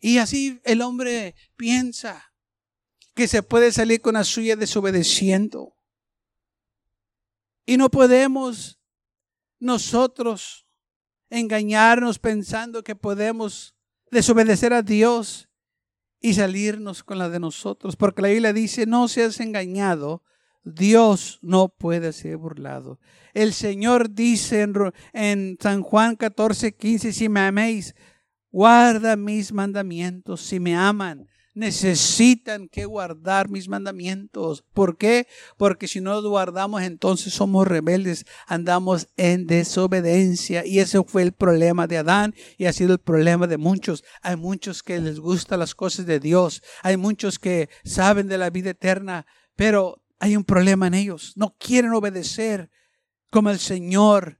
Y 0.00 0.18
así 0.18 0.60
el 0.64 0.80
hombre 0.80 1.34
piensa 1.56 2.31
que 3.14 3.28
se 3.28 3.42
puede 3.42 3.72
salir 3.72 4.00
con 4.00 4.14
la 4.14 4.24
suya 4.24 4.56
desobedeciendo. 4.56 5.74
Y 7.66 7.76
no 7.76 7.90
podemos 7.90 8.80
nosotros 9.60 10.66
engañarnos 11.30 12.18
pensando 12.18 12.82
que 12.82 12.96
podemos 12.96 13.74
desobedecer 14.10 14.72
a 14.72 14.82
Dios 14.82 15.48
y 16.20 16.34
salirnos 16.34 17.02
con 17.02 17.18
la 17.18 17.28
de 17.28 17.40
nosotros, 17.40 17.96
porque 17.96 18.22
la 18.22 18.28
Biblia 18.28 18.52
dice, 18.52 18.86
no 18.86 19.08
seas 19.08 19.40
engañado, 19.40 20.22
Dios 20.64 21.38
no 21.42 21.68
puede 21.68 22.12
ser 22.12 22.36
burlado. 22.36 23.00
El 23.34 23.52
Señor 23.52 24.14
dice 24.14 24.68
en, 25.12 25.56
San 25.60 25.82
Juan 25.82 26.16
14, 26.16 26.76
15, 26.76 27.12
si 27.12 27.28
me 27.28 27.40
améis, 27.40 27.94
guarda 28.50 29.16
mis 29.16 29.52
mandamientos, 29.52 30.42
si 30.42 30.60
me 30.60 30.76
aman, 30.76 31.26
necesitan 31.54 32.68
que 32.68 32.84
guardar 32.84 33.48
mis 33.48 33.68
mandamientos. 33.68 34.64
¿Por 34.72 34.96
qué? 34.96 35.26
Porque 35.56 35.88
si 35.88 36.00
no 36.00 36.12
los 36.14 36.26
guardamos, 36.26 36.82
entonces 36.82 37.34
somos 37.34 37.68
rebeldes, 37.68 38.24
andamos 38.46 39.08
en 39.16 39.46
desobediencia. 39.46 40.64
Y 40.64 40.78
ese 40.78 41.02
fue 41.04 41.22
el 41.22 41.32
problema 41.32 41.86
de 41.86 41.98
Adán 41.98 42.34
y 42.56 42.66
ha 42.66 42.72
sido 42.72 42.92
el 42.92 43.00
problema 43.00 43.46
de 43.46 43.58
muchos. 43.58 44.04
Hay 44.22 44.36
muchos 44.36 44.82
que 44.82 45.00
les 45.00 45.20
gustan 45.20 45.60
las 45.60 45.74
cosas 45.74 46.06
de 46.06 46.20
Dios, 46.20 46.62
hay 46.82 46.96
muchos 46.96 47.38
que 47.38 47.68
saben 47.84 48.28
de 48.28 48.38
la 48.38 48.50
vida 48.50 48.70
eterna, 48.70 49.26
pero 49.56 50.02
hay 50.18 50.36
un 50.36 50.44
problema 50.44 50.86
en 50.86 50.94
ellos. 50.94 51.32
No 51.36 51.56
quieren 51.58 51.92
obedecer 51.92 52.70
como 53.30 53.50
el 53.50 53.58
Señor 53.58 54.38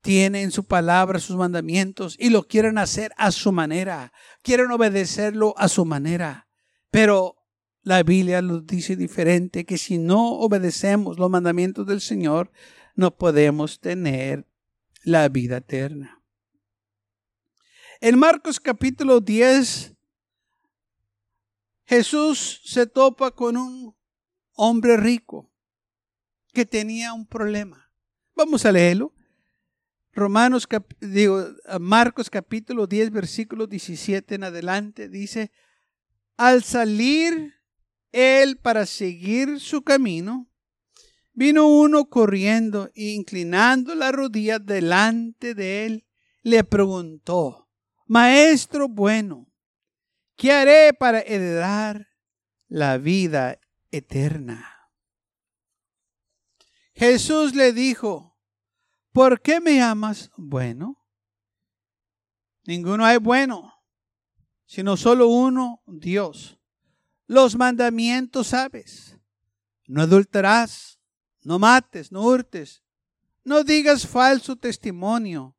tiene 0.00 0.42
en 0.42 0.50
su 0.50 0.64
palabra 0.64 1.18
sus 1.18 1.36
mandamientos 1.36 2.16
y 2.18 2.30
lo 2.30 2.44
quieren 2.44 2.78
hacer 2.78 3.12
a 3.16 3.30
su 3.32 3.52
manera, 3.52 4.12
quieren 4.42 4.70
obedecerlo 4.70 5.54
a 5.56 5.68
su 5.68 5.84
manera. 5.84 6.48
Pero 6.90 7.36
la 7.82 8.02
Biblia 8.02 8.42
nos 8.42 8.66
dice 8.66 8.96
diferente, 8.96 9.64
que 9.64 9.78
si 9.78 9.98
no 9.98 10.32
obedecemos 10.32 11.18
los 11.18 11.30
mandamientos 11.30 11.86
del 11.86 12.00
Señor, 12.00 12.50
no 12.94 13.16
podemos 13.16 13.80
tener 13.80 14.46
la 15.04 15.28
vida 15.28 15.58
eterna. 15.58 16.22
En 18.00 18.18
Marcos 18.18 18.60
capítulo 18.60 19.20
10, 19.20 19.94
Jesús 21.86 22.60
se 22.64 22.86
topa 22.86 23.30
con 23.30 23.56
un 23.56 23.96
hombre 24.52 24.96
rico 24.96 25.50
que 26.52 26.66
tenía 26.66 27.12
un 27.12 27.26
problema. 27.26 27.90
Vamos 28.34 28.66
a 28.66 28.72
leerlo. 28.72 29.14
Romanos, 30.18 30.66
digo, 31.00 31.46
Marcos 31.78 32.28
capítulo 32.28 32.88
10, 32.88 33.10
versículo 33.12 33.68
17 33.68 34.34
en 34.34 34.44
adelante, 34.44 35.08
dice, 35.08 35.52
al 36.36 36.64
salir 36.64 37.54
él 38.10 38.58
para 38.58 38.84
seguir 38.84 39.60
su 39.60 39.82
camino, 39.82 40.50
vino 41.32 41.68
uno 41.68 42.08
corriendo 42.08 42.90
e 42.96 43.10
inclinando 43.10 43.94
la 43.94 44.10
rodilla 44.10 44.58
delante 44.58 45.54
de 45.54 45.86
él, 45.86 46.06
le 46.42 46.64
preguntó, 46.64 47.68
Maestro 48.06 48.88
bueno, 48.88 49.48
¿qué 50.34 50.50
haré 50.50 50.94
para 50.94 51.20
heredar 51.20 52.08
la 52.66 52.98
vida 52.98 53.60
eterna? 53.92 54.90
Jesús 56.92 57.54
le 57.54 57.72
dijo, 57.72 58.27
¿por 59.12 59.40
qué 59.40 59.60
me 59.60 59.76
llamas 59.76 60.30
bueno? 60.36 60.96
Ninguno 62.64 63.04
hay 63.04 63.18
bueno, 63.18 63.72
sino 64.66 64.96
solo 64.96 65.28
uno, 65.28 65.82
Dios. 65.86 66.58
Los 67.26 67.56
mandamientos 67.56 68.48
sabes. 68.48 69.16
No 69.86 70.02
adulterás, 70.02 71.00
no 71.42 71.58
mates, 71.58 72.12
no 72.12 72.22
hurtes, 72.22 72.82
no 73.42 73.64
digas 73.64 74.06
falso 74.06 74.56
testimonio, 74.56 75.56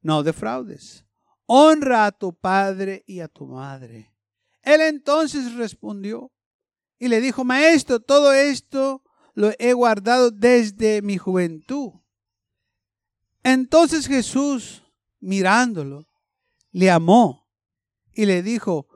no 0.00 0.22
defraudes. 0.22 1.04
Honra 1.44 2.06
a 2.06 2.12
tu 2.12 2.32
padre 2.32 3.04
y 3.06 3.20
a 3.20 3.28
tu 3.28 3.46
madre. 3.46 4.14
Él 4.62 4.80
entonces 4.80 5.54
respondió 5.54 6.32
y 6.98 7.08
le 7.08 7.20
dijo, 7.20 7.44
Maestro, 7.44 8.00
todo 8.00 8.32
esto 8.32 9.02
lo 9.34 9.52
he 9.58 9.72
guardado 9.74 10.30
desde 10.30 11.02
mi 11.02 11.18
juventud. 11.18 11.99
Entonces 13.42 14.06
Jesús, 14.06 14.82
mirándolo, 15.20 16.06
le 16.72 16.90
amó 16.90 17.48
y 18.12 18.26
le 18.26 18.42
dijo, 18.42 18.86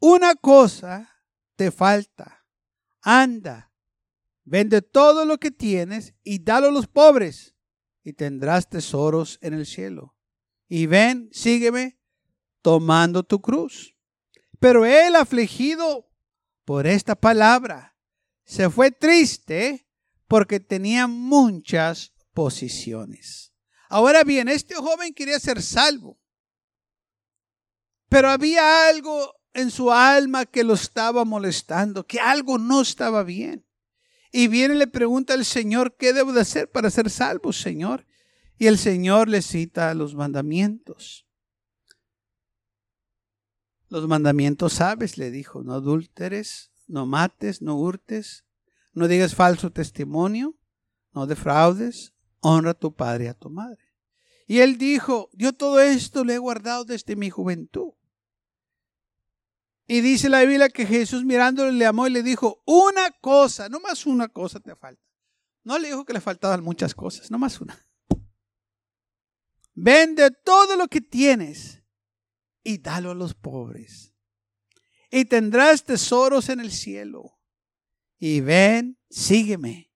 una 0.00 0.34
cosa 0.34 1.08
te 1.56 1.70
falta, 1.70 2.44
anda, 3.00 3.72
vende 4.44 4.82
todo 4.82 5.24
lo 5.24 5.38
que 5.38 5.50
tienes 5.50 6.14
y 6.24 6.42
dalo 6.42 6.68
a 6.68 6.72
los 6.72 6.88
pobres 6.88 7.54
y 8.02 8.12
tendrás 8.12 8.68
tesoros 8.68 9.38
en 9.40 9.54
el 9.54 9.66
cielo. 9.66 10.16
Y 10.68 10.86
ven, 10.86 11.28
sígueme 11.32 11.98
tomando 12.62 13.22
tu 13.22 13.40
cruz. 13.40 13.96
Pero 14.58 14.86
él, 14.86 15.16
afligido 15.16 16.08
por 16.64 16.86
esta 16.86 17.14
palabra, 17.14 17.96
se 18.44 18.70
fue 18.70 18.90
triste 18.90 19.86
porque 20.28 20.60
tenía 20.60 21.06
muchas 21.06 22.12
posiciones. 22.32 23.51
Ahora 23.92 24.24
bien, 24.24 24.48
este 24.48 24.74
joven 24.74 25.12
quería 25.12 25.38
ser 25.38 25.60
salvo, 25.60 26.18
pero 28.08 28.30
había 28.30 28.88
algo 28.88 29.34
en 29.52 29.70
su 29.70 29.92
alma 29.92 30.46
que 30.46 30.64
lo 30.64 30.72
estaba 30.72 31.26
molestando, 31.26 32.06
que 32.06 32.18
algo 32.18 32.56
no 32.56 32.80
estaba 32.80 33.22
bien. 33.22 33.66
Y 34.32 34.48
viene 34.48 34.76
y 34.76 34.78
le 34.78 34.86
pregunta 34.86 35.34
al 35.34 35.44
Señor, 35.44 35.94
¿qué 35.98 36.14
debo 36.14 36.32
de 36.32 36.40
hacer 36.40 36.70
para 36.70 36.88
ser 36.88 37.10
salvo, 37.10 37.52
Señor? 37.52 38.06
Y 38.56 38.66
el 38.66 38.78
Señor 38.78 39.28
le 39.28 39.42
cita 39.42 39.92
los 39.92 40.14
mandamientos. 40.14 41.26
Los 43.90 44.08
mandamientos 44.08 44.72
sabes, 44.72 45.18
le 45.18 45.30
dijo, 45.30 45.62
no 45.62 45.74
adúlteres, 45.74 46.72
no 46.86 47.04
mates, 47.04 47.60
no 47.60 47.76
hurtes, 47.76 48.46
no 48.94 49.06
digas 49.06 49.34
falso 49.34 49.70
testimonio, 49.70 50.56
no 51.12 51.26
defraudes, 51.26 52.11
honra 52.42 52.72
a 52.72 52.74
tu 52.74 52.94
padre 52.94 53.24
y 53.24 53.28
a 53.28 53.34
tu 53.34 53.48
madre. 53.48 53.78
Y 54.46 54.58
él 54.58 54.76
dijo, 54.76 55.30
yo 55.32 55.54
todo 55.54 55.80
esto 55.80 56.24
lo 56.24 56.32
he 56.32 56.38
guardado 56.38 56.84
desde 56.84 57.16
mi 57.16 57.30
juventud. 57.30 57.92
Y 59.86 60.00
dice 60.00 60.28
la 60.28 60.40
Biblia 60.40 60.68
que 60.68 60.86
Jesús 60.86 61.24
mirándole 61.24 61.72
le 61.72 61.86
amó 61.86 62.06
y 62.06 62.10
le 62.10 62.22
dijo, 62.22 62.62
una 62.66 63.10
cosa, 63.20 63.68
no 63.68 63.80
más 63.80 64.06
una 64.06 64.28
cosa 64.28 64.60
te 64.60 64.76
falta. 64.76 65.02
No 65.64 65.78
le 65.78 65.88
dijo 65.88 66.04
que 66.04 66.12
le 66.12 66.20
faltaban 66.20 66.62
muchas 66.62 66.94
cosas, 66.94 67.30
no 67.30 67.38
más 67.38 67.60
una. 67.60 67.78
Vende 69.74 70.30
todo 70.30 70.76
lo 70.76 70.88
que 70.88 71.00
tienes 71.00 71.82
y 72.62 72.78
dalo 72.78 73.12
a 73.12 73.14
los 73.14 73.34
pobres. 73.34 74.12
Y 75.10 75.24
tendrás 75.26 75.84
tesoros 75.84 76.48
en 76.48 76.60
el 76.60 76.72
cielo. 76.72 77.38
Y 78.18 78.40
ven, 78.40 78.98
sígueme, 79.10 79.91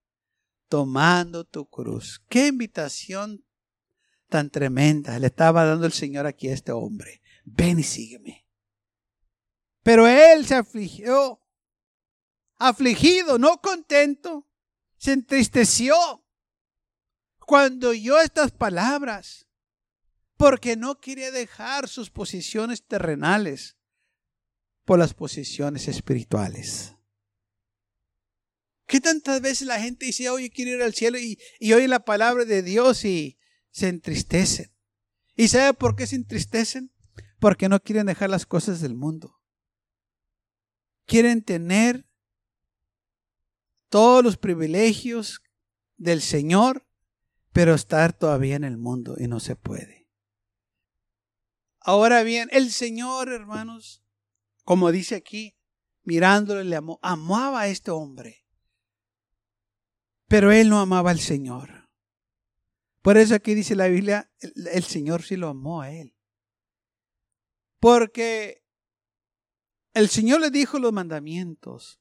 tomando 0.69 1.45
tu 1.45 1.69
cruz. 1.69 2.23
Qué 2.29 2.49
invitación 2.49 3.45
tan 4.29 4.51
tremenda 4.51 5.19
le 5.19 5.29
estaba 5.29 5.65
dando 5.65 5.87
el 5.87 5.93
Señor 5.93 6.27
aquí 6.27 6.49
a 6.49 6.55
este 6.55 6.73
hombre. 6.73 7.23
Ven 7.45 7.79
y 7.79 7.83
sígueme. 7.83 8.47
Pero 9.83 10.09
él 10.09 10.45
se 10.45 10.57
afligió, 10.57 11.41
afligido, 12.57 13.39
no 13.39 13.61
contento, 13.61 14.49
se 14.97 15.13
entristeció 15.13 15.95
cuando 17.39 17.91
oyó 17.91 18.21
estas 18.21 18.51
palabras, 18.51 19.47
porque 20.37 20.77
no 20.77 20.99
quería 20.99 21.31
dejar 21.31 21.89
sus 21.89 22.11
posiciones 22.11 22.85
terrenales 22.85 23.77
por 24.85 24.99
las 24.99 25.15
posiciones 25.15 25.87
espirituales. 25.87 26.96
¿Qué 28.87 29.01
tantas 29.01 29.41
veces 29.41 29.67
la 29.67 29.81
gente 29.81 30.07
dice, 30.07 30.31
oye, 30.31 30.51
quiero 30.51 30.73
ir 30.73 30.83
al 30.83 30.95
cielo 30.95 31.19
y, 31.19 31.39
oye 31.73 31.89
la 31.89 32.05
palabra 32.05 32.45
de 32.45 32.63
Dios 32.63 33.05
y, 33.05 33.39
se 33.77 33.89
entristecen. 33.89 34.75
¿Y 35.35 35.49
sabe 35.49 35.75
por 35.75 35.97
qué 35.97 36.07
se 36.07 36.17
entristecen? 36.17 36.95
Porque 37.39 37.69
no 37.69 37.79
quieren 37.79 38.07
dejar 38.07 38.31
las 38.31 38.47
cosas 38.47 38.81
del 38.81 38.95
mundo. 38.95 39.39
Quieren 41.05 41.43
tener 41.43 42.09
todos 43.91 44.25
los 44.25 44.39
privilegios 44.39 45.43
del 45.99 46.23
Señor, 46.23 46.89
pero 47.53 47.75
estar 47.75 48.15
todavía 48.15 48.57
en 48.57 48.65
el 48.65 48.79
mundo 48.79 49.17
y 49.19 49.29
no 49.29 49.41
se 49.41 49.57
puede. 49.57 50.09
Ahora 51.81 52.23
bien, 52.23 52.49
el 52.53 52.73
Señor, 52.73 53.31
hermanos, 53.31 54.03
como 54.65 54.91
dice 54.91 55.17
aquí, 55.17 55.55
mirándole, 56.03 56.65
le 56.65 56.77
amó, 56.77 56.99
amaba 57.03 57.61
a 57.61 57.69
este 57.69 57.91
hombre. 57.91 58.46
Pero 60.29 60.51
él 60.51 60.69
no 60.69 60.81
amaba 60.81 61.11
al 61.11 61.21
Señor. 61.21 61.89
Por 63.03 63.19
eso 63.19 63.37
aquí 63.37 63.55
dice 63.55 63.77
la 63.77 63.87
Biblia, 63.87 64.31
el, 64.41 64.83
Señor 64.83 65.23
sí 65.23 65.37
lo 65.37 65.49
amó 65.49 65.81
a 65.81 65.93
él. 65.93 66.17
Porque 67.79 68.65
el 69.95 70.09
Señor 70.09 70.41
le 70.41 70.51
dijo 70.51 70.81
los 70.81 70.93
mandamientos. 70.93 72.01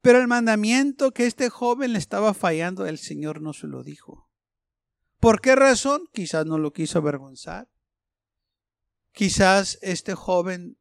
Pero 0.00 0.18
el 0.20 0.26
mandamiento 0.26 1.12
que 1.12 1.26
este 1.26 1.48
joven 1.48 1.92
le 1.92 1.98
estaba 1.98 2.34
fallando, 2.34 2.86
el 2.86 2.98
Señor 2.98 3.40
no 3.40 3.52
se 3.52 3.68
lo 3.68 3.84
dijo. 3.84 4.28
¿Por 5.20 5.40
qué 5.40 5.54
razón? 5.54 6.08
Quizás 6.12 6.44
no 6.44 6.58
lo 6.58 6.72
quiso 6.72 6.98
avergonzar. 6.98 7.70
Quizás 9.12 9.78
este 9.80 10.14
joven 10.14 10.76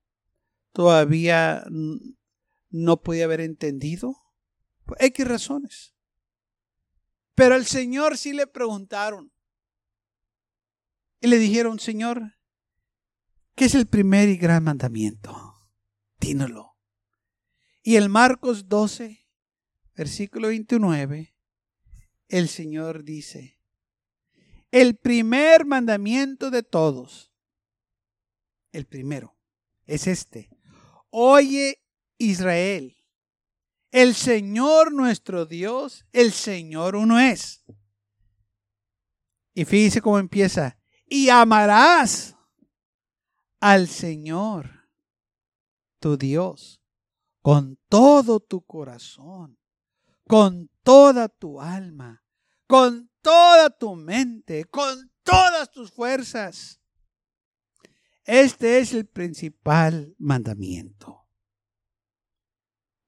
todavía 0.71 1.63
no 2.71 3.01
podía 3.01 3.25
haber 3.25 3.41
entendido. 3.41 4.17
Por 4.85 4.97
X 4.99 5.27
razones. 5.27 5.92
Pero 7.35 7.55
al 7.55 7.65
Señor 7.65 8.17
sí 8.17 8.33
le 8.33 8.47
preguntaron. 8.47 9.31
Y 11.19 11.27
le 11.27 11.37
dijeron, 11.37 11.79
Señor, 11.79 12.37
¿qué 13.55 13.65
es 13.65 13.75
el 13.75 13.87
primer 13.87 14.29
y 14.29 14.37
gran 14.37 14.63
mandamiento? 14.63 15.55
Dínoslo. 16.19 16.77
Y 17.81 17.95
el 17.95 18.09
Marcos 18.09 18.67
12, 18.67 19.25
versículo 19.95 20.49
29, 20.49 21.35
el 22.29 22.49
Señor 22.49 23.03
dice, 23.03 23.59
el 24.71 24.95
primer 24.95 25.65
mandamiento 25.65 26.49
de 26.49 26.63
todos, 26.63 27.31
el 28.71 28.85
primero, 28.85 29.37
es 29.85 30.07
este. 30.07 30.49
Oye 31.09 31.83
Israel, 32.17 32.97
el 33.93 34.15
Señor 34.15 34.91
nuestro 34.91 35.45
Dios, 35.45 36.03
el 36.13 36.33
Señor 36.33 36.95
uno 36.95 37.19
es. 37.19 37.63
Y 39.53 39.65
fíjese 39.65 40.01
cómo 40.01 40.17
empieza. 40.17 40.79
Y 41.05 41.29
amarás 41.29 42.35
al 43.59 43.87
Señor, 43.87 44.89
tu 45.99 46.17
Dios, 46.17 46.81
con 47.43 47.77
todo 47.87 48.39
tu 48.39 48.65
corazón, 48.65 49.59
con 50.27 50.71
toda 50.81 51.29
tu 51.29 51.61
alma, 51.61 52.23
con 52.65 53.11
toda 53.21 53.69
tu 53.69 53.95
mente, 53.95 54.65
con 54.65 55.11
todas 55.21 55.69
tus 55.69 55.91
fuerzas. 55.91 56.81
Este 58.25 58.79
es 58.79 58.93
el 58.95 59.05
principal 59.05 60.15
mandamiento. 60.17 61.22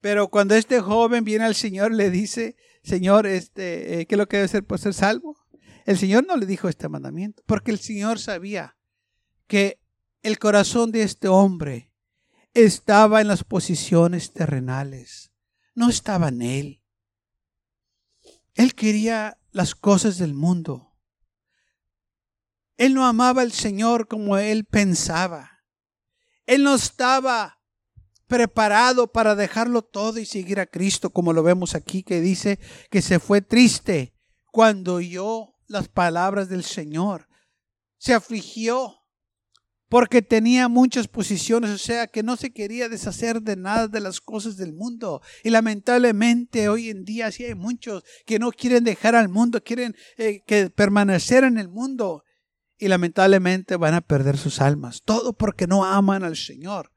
Pero 0.06 0.28
cuando 0.28 0.54
este 0.54 0.82
joven 0.82 1.24
viene 1.24 1.46
al 1.46 1.56
Señor, 1.56 1.92
le 1.92 2.12
dice, 2.12 2.56
Señor, 2.84 3.26
este, 3.26 4.02
eh, 4.02 4.06
¿qué 4.06 4.14
es 4.14 4.20
lo 4.20 4.28
que 4.28 4.38
debe 4.38 4.46
hacer 4.46 4.64
para 4.64 4.80
ser 4.80 4.94
salvo? 4.94 5.36
El 5.84 5.98
Señor 5.98 6.28
no 6.28 6.38
le 6.38 6.46
dijo 6.46 6.70
este 6.70 6.88
mandamiento, 6.88 7.42
porque 7.48 7.72
el 7.72 7.80
Señor 7.80 8.20
sabía 8.20 8.78
que 9.48 9.82
el 10.22 10.38
corazón 10.38 10.92
de 10.92 11.02
este 11.02 11.28
hombre 11.28 11.92
estaba 12.54 13.20
en 13.20 13.28
las 13.28 13.44
posiciones 13.44 14.32
terrenales, 14.32 15.32
no 15.74 15.90
estaba 15.90 16.28
en 16.28 16.44
él. 16.44 16.84
Él 18.54 18.76
quería 18.76 19.40
las 19.50 19.74
cosas 19.74 20.20
del 20.20 20.36
mundo. 20.36 20.96
Él 22.78 22.94
no 22.94 23.08
amaba 23.08 23.42
al 23.42 23.54
Señor 23.54 24.08
como 24.08 24.38
él 24.38 24.66
pensaba. 24.66 25.64
Él 26.46 26.62
no 26.62 26.76
estaba 26.76 27.56
preparado 28.28 29.08
para 29.12 29.36
dejarlo 29.36 29.82
todo 29.82 30.20
y 30.20 30.26
seguir 30.26 30.60
a 30.60 30.66
Cristo, 30.66 31.10
como 31.10 31.34
lo 31.34 31.44
vemos 31.44 31.76
aquí, 31.76 32.04
que 32.04 32.22
dice 32.22 32.60
que 32.90 33.02
se 33.02 33.20
fue 33.20 33.42
triste 33.42 34.14
cuando 34.52 34.96
oyó 34.96 35.56
las 35.68 35.88
palabras 35.88 36.50
del 36.50 36.64
Señor. 36.64 37.28
Se 37.98 38.14
afligió 38.14 39.06
porque 39.90 40.22
tenía 40.22 40.68
muchas 40.68 41.08
posiciones, 41.08 41.70
o 41.70 41.78
sea, 41.78 42.08
que 42.08 42.24
no 42.24 42.36
se 42.36 42.52
quería 42.52 42.90
deshacer 42.90 43.42
de 43.42 43.56
nada 43.56 43.88
de 43.88 44.00
las 44.00 44.20
cosas 44.20 44.58
del 44.58 44.74
mundo. 44.74 45.22
Y 45.44 45.52
lamentablemente 45.52 46.70
hoy 46.70 46.90
en 46.90 47.06
día 47.06 47.32
sí 47.32 47.46
hay 47.46 47.56
muchos 47.56 48.04
que 48.26 48.40
no 48.40 48.52
quieren 48.52 48.84
dejar 48.84 49.16
al 49.16 49.30
mundo, 49.30 49.64
quieren 49.64 49.96
eh, 50.18 50.44
que 50.46 50.70
permanecer 50.70 51.44
en 51.44 51.58
el 51.58 51.70
mundo. 51.70 52.24
Y 52.78 52.90
lamentablemente 52.90 53.78
van 53.78 53.94
a 53.94 54.02
perder 54.02 54.38
sus 54.38 54.60
almas. 54.60 55.02
Todo 55.06 55.32
porque 55.34 55.66
no 55.66 55.86
aman 55.86 56.24
al 56.24 56.36
Señor. 56.36 56.92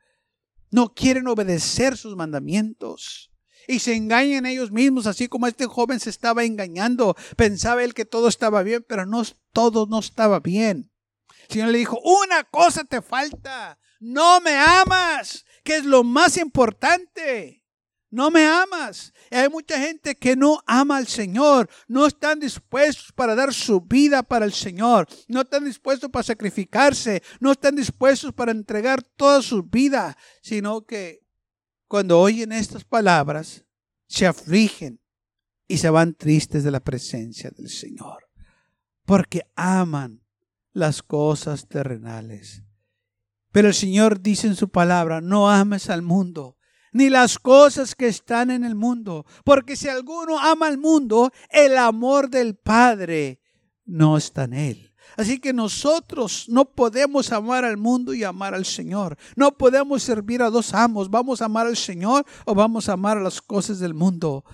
No 0.70 0.94
quieren 0.94 1.28
obedecer 1.28 1.96
sus 1.96 2.16
mandamientos. 2.16 3.31
Y 3.66 3.81
se 3.81 3.94
engañan 3.94 4.46
ellos 4.46 4.70
mismos, 4.70 5.07
así 5.07 5.28
como 5.28 5.46
este 5.46 5.66
joven 5.66 6.00
se 6.00 6.11
estaba 6.11 6.44
engañando. 6.44 7.16
Pensaba 7.37 7.85
él 7.85 7.92
que 7.92 8.07
todo 8.07 8.28
estaba 8.28 8.62
bien, 8.62 8.85
pero 8.88 9.04
no 9.04 9.22
todo 9.52 9.87
no 9.87 9.98
estaba 9.98 10.40
bien. 10.40 10.90
El 11.48 11.52
Señor 11.52 11.68
le 11.68 11.78
dijo, 11.78 12.00
una 12.00 12.44
cosa 12.44 12.85
te 12.85 13.02
falta. 13.02 13.78
No 14.00 14.40
me 14.40 14.54
amas, 14.54 15.44
que 15.64 15.76
es 15.76 15.85
lo 15.85 16.04
más 16.04 16.37
importante. 16.37 17.58
No 18.11 18.31
me 18.31 18.47
amas. 18.47 19.12
Hay 19.31 19.49
mucha 19.49 19.79
gente 19.79 20.14
que 20.16 20.35
no 20.35 20.62
ama 20.66 20.97
al 20.97 21.07
Señor. 21.07 21.68
No 21.87 22.07
están 22.07 22.40
dispuestos 22.40 23.12
para 23.12 23.35
dar 23.35 23.53
su 23.53 23.83
vida 23.83 24.23
para 24.23 24.47
el 24.47 24.53
Señor. 24.53 25.07
No 25.29 25.42
están 25.42 25.64
dispuestos 25.64 26.11
para 26.11 26.23
sacrificarse. 26.23 27.23
No 27.38 27.53
están 27.53 27.77
dispuestos 27.77 28.33
para 28.33 28.53
entregar 28.53 29.03
toda 29.03 29.42
su 29.42 29.62
vida. 29.62 30.16
Sino 30.40 30.87
que 30.87 31.23
cuando 31.87 32.18
oyen 32.18 32.53
estas 32.53 32.85
palabras, 32.85 33.64
se 34.07 34.27
afligen 34.27 35.01
y 35.66 35.77
se 35.77 35.90
van 35.90 36.14
tristes 36.14 36.64
de 36.64 36.71
la 36.71 36.81
presencia 36.81 37.51
del 37.51 37.68
Señor. 37.68 38.29
Porque 39.05 39.42
aman 39.55 40.23
las 40.73 41.03
cosas 41.03 41.68
terrenales. 41.68 42.62
Pero 43.53 43.68
el 43.68 43.75
Señor 43.75 44.21
dice 44.21 44.47
en 44.47 44.55
su 44.55 44.71
palabra, 44.71 45.21
no 45.21 45.51
ames 45.51 45.90
al 45.90 46.01
mundo 46.01 46.58
ni 46.92 47.11
las 47.11 47.38
cosas 47.38 47.94
que 47.94 48.09
están 48.09 48.51
en 48.51 48.64
el 48.64 48.74
mundo. 48.74 49.27
Porque 49.44 49.77
si 49.77 49.88
alguno 49.88 50.38
ama 50.38 50.66
al 50.66 50.79
mundo, 50.79 51.33
el 51.51 51.77
amor 51.77 52.29
del 52.31 52.57
Padre 52.57 53.40
no 53.85 54.16
está 54.16 54.44
en 54.44 54.55
él. 54.55 54.94
Así 55.16 55.40
que 55.40 55.53
nosotros 55.53 56.44
no 56.48 56.64
podemos 56.64 57.33
amar 57.33 57.64
al 57.64 57.77
mundo 57.77 58.14
y 58.14 58.22
amar 58.22 58.55
al 58.55 58.64
Señor. 58.64 59.16
No 59.35 59.57
podemos 59.57 60.03
servir 60.03 60.42
a 60.42 60.51
dos 60.51 60.74
amos. 60.74 61.11
Vamos 61.11 61.42
a 61.42 61.46
amar 61.46 61.66
al 61.66 61.77
Señor 61.77 62.24
o 62.44 62.55
vamos 62.55 62.88
a 62.88 62.92
amar 62.92 63.18
a 63.18 63.22
las 63.22 63.42
cosas 63.42 63.81
del 63.81 63.94
mundo. 63.94 64.44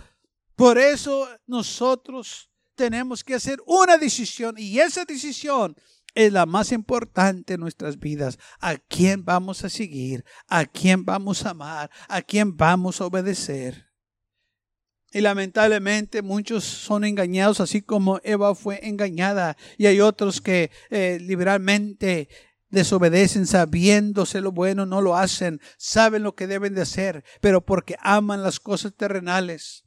Por 0.57 0.79
eso 0.79 1.29
nosotros 1.47 2.49
tenemos 2.75 3.23
que 3.23 3.35
hacer 3.35 3.61
una 3.67 3.99
decisión 3.99 4.55
y 4.57 4.79
esa 4.79 5.05
decisión 5.05 5.77
es 6.15 6.33
la 6.33 6.47
más 6.47 6.73
importante 6.73 7.55
en 7.55 7.61
nuestras 7.61 7.99
vidas. 7.99 8.39
¿A 8.61 8.77
quién 8.77 9.25
vamos 9.25 9.65
a 9.65 9.69
seguir? 9.69 10.25
¿A 10.49 10.65
quién 10.65 11.05
vamos 11.05 11.45
a 11.45 11.51
amar? 11.51 11.91
¿A 12.09 12.23
quién 12.23 12.57
vamos 12.57 13.01
a 13.01 13.07
obedecer? 13.07 13.87
Y 15.13 15.21
lamentablemente 15.21 16.23
muchos 16.23 16.65
son 16.65 17.05
engañados, 17.05 17.61
así 17.61 17.83
como 17.83 18.21
Eva 18.25 18.55
fue 18.55 18.81
engañada. 18.83 19.57
Y 19.79 19.87
hay 19.87 20.01
otros 20.01 20.41
que 20.41 20.71
eh, 20.91 21.19
liberalmente 21.21 22.29
desobedecen 22.69 23.47
sabiéndose 23.47 24.41
lo 24.41 24.51
bueno, 24.51 24.87
no 24.87 25.01
lo 25.01 25.17
hacen, 25.17 25.61
saben 25.79 26.25
lo 26.25 26.35
que 26.35 26.49
deben 26.49 26.75
de 26.75 26.83
hacer, 26.83 27.25
pero 27.41 27.65
porque 27.65 27.97
aman 28.01 28.43
las 28.43 28.59
cosas 28.59 28.95
terrenales 28.97 29.85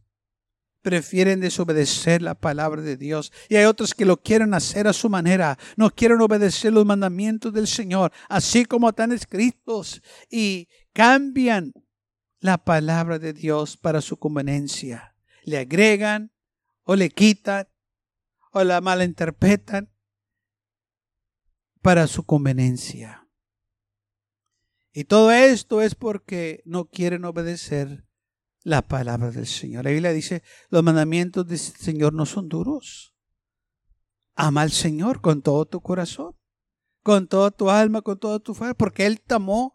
prefieren 0.87 1.41
desobedecer 1.41 2.21
la 2.21 2.33
palabra 2.33 2.81
de 2.81 2.95
Dios. 2.95 3.33
Y 3.49 3.57
hay 3.57 3.65
otros 3.65 3.93
que 3.93 4.05
lo 4.05 4.21
quieren 4.21 4.53
hacer 4.53 4.87
a 4.87 4.93
su 4.93 5.09
manera. 5.09 5.59
No 5.75 5.89
quieren 5.89 6.21
obedecer 6.21 6.71
los 6.71 6.85
mandamientos 6.85 7.51
del 7.51 7.67
Señor, 7.67 8.13
así 8.29 8.63
como 8.63 8.87
están 8.87 9.11
escritos. 9.11 10.01
Y 10.31 10.69
cambian 10.93 11.73
la 12.39 12.57
palabra 12.57 13.19
de 13.19 13.33
Dios 13.33 13.75
para 13.75 13.99
su 13.99 14.15
conveniencia. 14.15 15.13
Le 15.43 15.57
agregan 15.57 16.31
o 16.83 16.95
le 16.95 17.09
quitan 17.09 17.67
o 18.53 18.63
la 18.63 18.79
malinterpretan 18.79 19.91
para 21.81 22.07
su 22.07 22.23
conveniencia. 22.25 23.27
Y 24.93 25.03
todo 25.03 25.33
esto 25.33 25.81
es 25.81 25.95
porque 25.95 26.61
no 26.63 26.85
quieren 26.85 27.25
obedecer 27.25 28.06
la 28.67 28.81
palabra 28.81 29.31
del 29.31 29.47
Señor. 29.47 29.85
La 29.85 29.91
Biblia 29.91 30.11
dice, 30.11 30.43
los 30.69 30.83
mandamientos 30.83 31.47
del 31.47 31.57
Señor 31.57 32.13
no 32.13 32.25
son 32.25 32.49
duros. 32.49 33.13
Ama 34.35 34.61
al 34.63 34.71
Señor 34.71 35.21
con 35.21 35.41
todo 35.41 35.65
tu 35.65 35.79
corazón, 35.79 36.35
con 37.01 37.29
toda 37.29 37.51
tu 37.51 37.69
alma, 37.69 38.01
con 38.01 38.19
toda 38.19 38.39
tu 38.39 38.53
fe, 38.53 38.75
porque 38.75 39.05
Él 39.05 39.21
te 39.21 39.35
amó, 39.35 39.73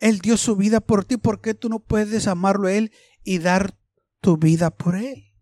Él 0.00 0.18
dio 0.18 0.36
su 0.36 0.56
vida 0.56 0.80
por 0.80 1.04
ti, 1.04 1.16
¿por 1.16 1.40
qué 1.40 1.54
tú 1.54 1.68
no 1.68 1.78
puedes 1.78 2.26
amarlo 2.26 2.66
a 2.66 2.72
Él 2.72 2.90
y 3.22 3.38
dar 3.38 3.78
tu 4.20 4.36
vida 4.36 4.72
por 4.72 4.96
Él. 4.96 5.32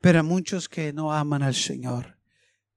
Pero 0.00 0.22
muchos 0.22 0.68
que 0.68 0.92
no 0.92 1.12
aman 1.12 1.42
al 1.42 1.56
Señor. 1.56 2.20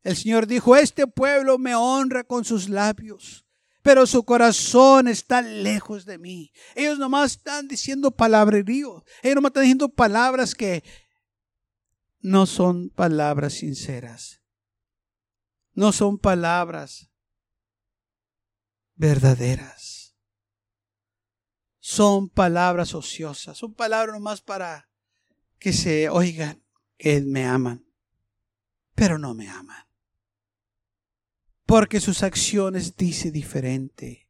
El 0.01 0.15
Señor 0.15 0.47
dijo, 0.47 0.75
este 0.75 1.05
pueblo 1.05 1.59
me 1.59 1.75
honra 1.75 2.23
con 2.23 2.43
sus 2.43 2.69
labios, 2.69 3.45
pero 3.81 4.05
su 4.05 4.23
corazón 4.23 5.07
está 5.07 5.41
lejos 5.41 6.05
de 6.05 6.17
mí. 6.17 6.51
Ellos 6.75 6.99
nomás 6.99 7.31
están 7.31 7.67
diciendo 7.67 8.11
palabrerío. 8.11 9.03
Ellos 9.23 9.35
nomás 9.35 9.49
están 9.51 9.63
diciendo 9.63 9.89
palabras 9.89 10.53
que 10.53 10.83
no 12.19 12.45
son 12.45 12.89
palabras 12.89 13.53
sinceras. 13.53 14.41
No 15.73 15.91
son 15.91 16.17
palabras 16.17 17.09
verdaderas. 18.95 20.15
Son 21.79 22.29
palabras 22.29 22.93
ociosas. 22.93 23.57
Son 23.57 23.73
palabras 23.73 24.13
nomás 24.13 24.41
para 24.41 24.89
que 25.57 25.73
se 25.73 26.09
oigan 26.09 26.63
que 26.97 27.21
me 27.21 27.45
aman, 27.45 27.85
pero 28.93 29.17
no 29.17 29.33
me 29.33 29.49
aman. 29.49 29.88
Porque 31.69 32.01
sus 32.01 32.23
acciones 32.23 32.97
dice 32.97 33.29
diferente. 33.29 34.27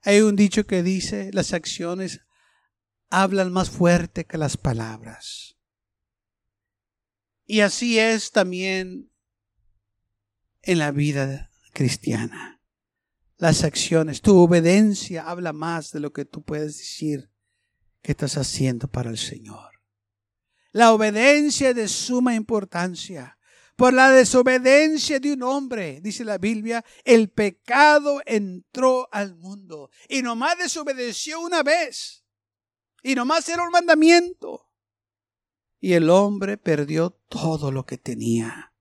Hay 0.00 0.22
un 0.22 0.36
dicho 0.36 0.66
que 0.66 0.82
dice, 0.82 1.28
las 1.34 1.52
acciones 1.52 2.22
hablan 3.10 3.52
más 3.52 3.68
fuerte 3.68 4.24
que 4.24 4.38
las 4.38 4.56
palabras. 4.56 5.58
Y 7.44 7.60
así 7.60 7.98
es 7.98 8.32
también 8.32 9.12
en 10.62 10.78
la 10.78 10.90
vida 10.90 11.50
cristiana. 11.74 12.62
Las 13.36 13.64
acciones, 13.64 14.22
tu 14.22 14.38
obediencia 14.38 15.28
habla 15.28 15.52
más 15.52 15.92
de 15.92 16.00
lo 16.00 16.14
que 16.14 16.24
tú 16.24 16.42
puedes 16.42 16.78
decir 16.78 17.30
que 18.00 18.12
estás 18.12 18.38
haciendo 18.38 18.88
para 18.88 19.10
el 19.10 19.18
Señor. 19.18 19.82
La 20.72 20.94
obediencia 20.94 21.68
es 21.68 21.76
de 21.76 21.86
suma 21.86 22.34
importancia. 22.34 23.37
Por 23.78 23.94
la 23.94 24.10
desobediencia 24.10 25.20
de 25.20 25.32
un 25.32 25.44
hombre, 25.44 26.00
dice 26.02 26.24
la 26.24 26.36
Biblia, 26.36 26.84
el 27.04 27.30
pecado 27.30 28.20
entró 28.26 29.08
al 29.12 29.36
mundo. 29.36 29.90
Y 30.08 30.20
nomás 30.20 30.58
desobedeció 30.58 31.40
una 31.40 31.62
vez. 31.62 32.24
Y 33.04 33.14
nomás 33.14 33.48
era 33.48 33.62
un 33.62 33.70
mandamiento 33.70 34.68
y 35.80 35.92
el 35.92 36.10
hombre 36.10 36.56
perdió 36.56 37.10
todo 37.10 37.70
lo 37.70 37.86
que 37.86 37.98
tenía 37.98 38.72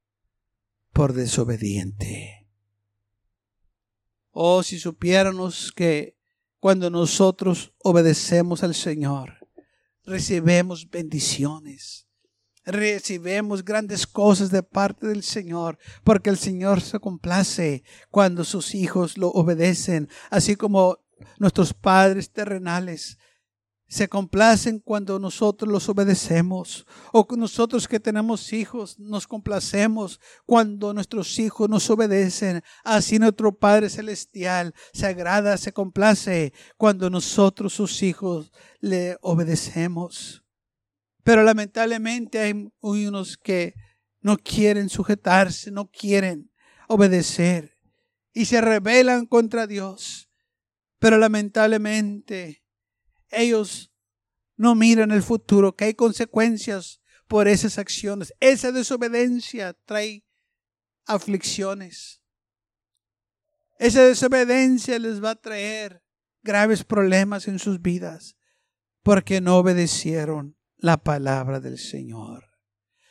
por 0.93 1.13
desobediente. 1.13 2.47
Oh, 4.31 4.63
si 4.63 4.79
supiéramos 4.79 5.71
que 5.71 6.17
cuando 6.59 6.89
nosotros 6.89 7.73
obedecemos 7.79 8.63
al 8.63 8.73
Señor, 8.73 9.47
recibimos 10.03 10.89
bendiciones, 10.89 12.06
recibimos 12.67 13.63
grandes 13.63 14.05
cosas 14.05 14.51
de 14.51 14.61
parte 14.61 15.07
del 15.07 15.23
Señor, 15.23 15.79
porque 16.03 16.29
el 16.29 16.37
Señor 16.37 16.81
se 16.81 16.99
complace 16.99 17.83
cuando 18.11 18.43
sus 18.43 18.75
hijos 18.75 19.17
lo 19.17 19.29
obedecen, 19.29 20.09
así 20.29 20.55
como 20.57 20.99
nuestros 21.39 21.73
padres 21.73 22.31
terrenales 22.31 23.17
se 23.87 24.09
complacen 24.09 24.79
cuando 24.79 25.17
nosotros 25.17 25.71
los 25.71 25.87
obedecemos. 25.87 26.85
O 27.13 27.25
nosotros 27.37 27.87
que 27.87 28.01
tenemos 28.01 28.51
hijos 28.51 28.99
nos 28.99 29.25
complacemos 29.27 30.19
cuando 30.45 30.93
nuestros 30.93 31.39
hijos 31.39 31.69
nos 31.69 31.89
obedecen. 31.89 32.61
Así 32.83 33.17
nuestro 33.17 33.57
Padre 33.57 33.89
Celestial 33.89 34.73
se 34.91 35.05
agrada, 35.05 35.57
se 35.57 35.71
complace 35.71 36.51
cuando 36.75 37.09
nosotros 37.09 37.73
sus 37.73 38.03
hijos 38.03 38.51
le 38.81 39.17
obedecemos. 39.21 40.43
Pero 41.27 41.43
lamentablemente 41.43 42.39
hay 42.39 42.71
unos 42.79 43.35
que 43.35 43.73
no 44.21 44.37
quieren 44.37 44.87
sujetarse, 44.87 45.71
no 45.71 45.91
quieren 45.91 46.49
obedecer 46.87 47.75
y 48.31 48.45
se 48.45 48.61
rebelan 48.61 49.25
contra 49.25 49.67
Dios. 49.67 50.29
Pero 50.99 51.17
lamentablemente 51.17 52.63
ellos 53.27 53.91
no 54.55 54.73
miran 54.73 55.11
el 55.11 55.21
futuro, 55.21 55.75
que 55.75 55.83
hay 55.83 55.95
consecuencias 55.95 57.01
por 57.27 57.49
esas 57.49 57.77
acciones. 57.77 58.33
Esa 58.39 58.71
desobediencia 58.71 59.73
trae 59.83 60.23
aflicciones. 61.05 62.21
Esa 63.79 64.03
desobediencia 64.03 64.97
les 64.97 65.21
va 65.21 65.31
a 65.31 65.41
traer 65.41 66.01
graves 66.41 66.85
problemas 66.85 67.49
en 67.49 67.59
sus 67.59 67.81
vidas 67.81 68.37
porque 69.03 69.41
no 69.41 69.57
obedecieron 69.57 70.56
la 70.77 70.97
palabra 70.97 71.59
del 71.59 71.77
Señor. 71.77 72.45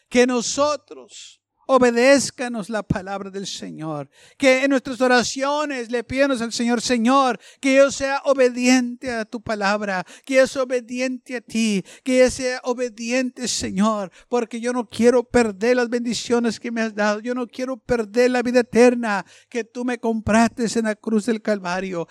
Que 0.09 0.27
nosotros 0.27 1.41
obedézcanos 1.67 2.71
la 2.71 2.83
palabra 2.83 3.31
del 3.31 3.47
Señor. 3.47 4.09
Que 4.39 4.65
en 4.65 4.71
nuestras 4.71 5.01
oraciones 5.01 5.91
le 5.91 6.05
pidamos 6.05 6.41
al 6.41 6.53
Señor, 6.53 6.81
Señor, 6.81 7.39
que 7.61 7.77
yo 7.77 7.91
sea 7.91 8.23
obediente 8.25 9.11
a 9.11 9.25
tu 9.25 9.41
palabra, 9.41 10.05
que 10.25 10.35
yo 10.35 10.47
sea 10.47 10.63
obediente 10.63 11.37
a 11.37 11.41
ti, 11.41 11.85
que 12.05 12.21
yo 12.21 12.31
sea 12.31 12.61
obediente, 12.65 13.49
Señor, 13.49 14.11
porque 14.29 14.61
yo 14.61 14.73
no 14.73 14.89
quiero 14.89 15.25
perder 15.25 15.77
las 15.77 15.89
bendiciones 15.89 16.61
que 16.61 16.71
me 16.71 16.81
has 16.81 16.95
dado. 16.95 17.21
Yo 17.21 17.35
no 17.35 17.47
quiero 17.47 17.77
perder 17.77 18.31
la 18.31 18.43
vida 18.43 18.61
eterna 18.61 19.27
que 19.49 19.65
tú 19.65 19.85
me 19.85 19.99
compraste 19.99 20.67
en 20.79 20.85
la 20.85 20.95
cruz 20.95 21.27
del 21.27 21.43
Calvario. 21.43 22.07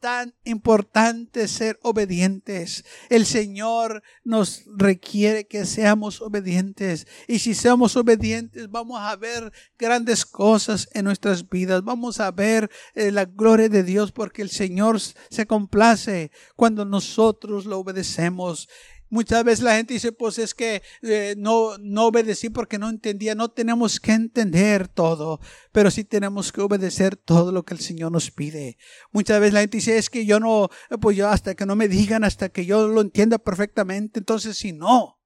Tan 0.00 0.34
importante 0.44 1.46
ser 1.46 1.78
obedientes. 1.82 2.84
El 3.10 3.26
Señor 3.26 4.02
nos 4.24 4.64
requiere 4.74 5.46
que 5.46 5.66
seamos 5.66 6.20
obedientes. 6.20 7.06
Y 7.28 7.38
si 7.38 7.54
somos 7.54 7.96
obedientes, 7.96 8.70
vamos 8.70 8.98
a 9.00 9.14
ver 9.16 9.52
grandes 9.78 10.24
cosas 10.24 10.88
en 10.94 11.04
nuestras 11.04 11.48
vidas. 11.48 11.84
Vamos 11.84 12.18
a 12.18 12.30
ver 12.30 12.70
eh, 12.94 13.12
la 13.12 13.26
gloria 13.26 13.68
de 13.68 13.82
Dios 13.82 14.10
porque 14.10 14.42
el 14.42 14.50
Señor 14.50 14.98
se 15.00 15.46
complace 15.46 16.32
cuando 16.56 16.84
nosotros 16.84 17.66
lo 17.66 17.78
obedecemos. 17.78 18.68
Muchas 19.12 19.42
veces 19.42 19.64
la 19.64 19.74
gente 19.74 19.94
dice, 19.94 20.12
pues 20.12 20.38
es 20.38 20.54
que 20.54 20.82
eh, 21.02 21.34
no, 21.36 21.76
no 21.78 22.06
obedecí 22.06 22.48
porque 22.48 22.78
no 22.78 22.88
entendía. 22.88 23.34
No 23.34 23.50
tenemos 23.50 23.98
que 23.98 24.12
entender 24.12 24.86
todo, 24.86 25.40
pero 25.72 25.90
sí 25.90 26.04
tenemos 26.04 26.52
que 26.52 26.60
obedecer 26.60 27.16
todo 27.16 27.50
lo 27.50 27.64
que 27.64 27.74
el 27.74 27.80
Señor 27.80 28.12
nos 28.12 28.30
pide. 28.30 28.78
Muchas 29.10 29.40
veces 29.40 29.54
la 29.54 29.60
gente 29.60 29.78
dice, 29.78 29.98
es 29.98 30.10
que 30.10 30.24
yo 30.24 30.38
no, 30.38 30.68
pues 31.00 31.16
yo 31.16 31.28
hasta 31.28 31.56
que 31.56 31.66
no 31.66 31.74
me 31.74 31.88
digan, 31.88 32.22
hasta 32.22 32.50
que 32.50 32.64
yo 32.64 32.86
lo 32.86 33.00
entienda 33.00 33.38
perfectamente. 33.38 34.20
Entonces, 34.20 34.56
si 34.56 34.72
no, 34.72 35.20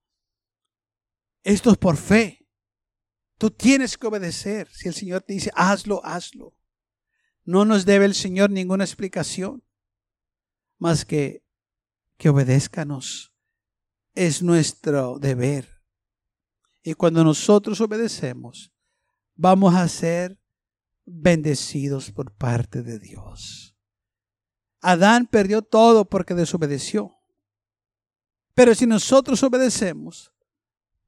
esto 1.42 1.70
es 1.70 1.76
por 1.76 1.98
fe. 1.98 2.48
Tú 3.36 3.50
tienes 3.50 3.98
que 3.98 4.06
obedecer. 4.06 4.66
Si 4.72 4.88
el 4.88 4.94
Señor 4.94 5.20
te 5.22 5.34
dice, 5.34 5.50
hazlo, 5.54 6.02
hazlo. 6.06 6.56
No 7.44 7.66
nos 7.66 7.84
debe 7.84 8.06
el 8.06 8.14
Señor 8.14 8.48
ninguna 8.48 8.84
explicación, 8.84 9.62
más 10.78 11.04
que 11.04 11.44
que 12.16 12.30
obedezcanos 12.30 13.33
es 14.14 14.42
nuestro 14.42 15.18
deber. 15.18 15.68
Y 16.83 16.94
cuando 16.94 17.24
nosotros 17.24 17.81
obedecemos, 17.81 18.72
vamos 19.35 19.74
a 19.74 19.88
ser 19.88 20.38
bendecidos 21.05 22.11
por 22.11 22.33
parte 22.33 22.83
de 22.83 22.98
Dios. 22.98 23.77
Adán 24.81 25.27
perdió 25.27 25.62
todo 25.62 26.05
porque 26.05 26.35
desobedeció. 26.35 27.16
Pero 28.55 28.74
si 28.74 28.87
nosotros 28.87 29.42
obedecemos, 29.42 30.33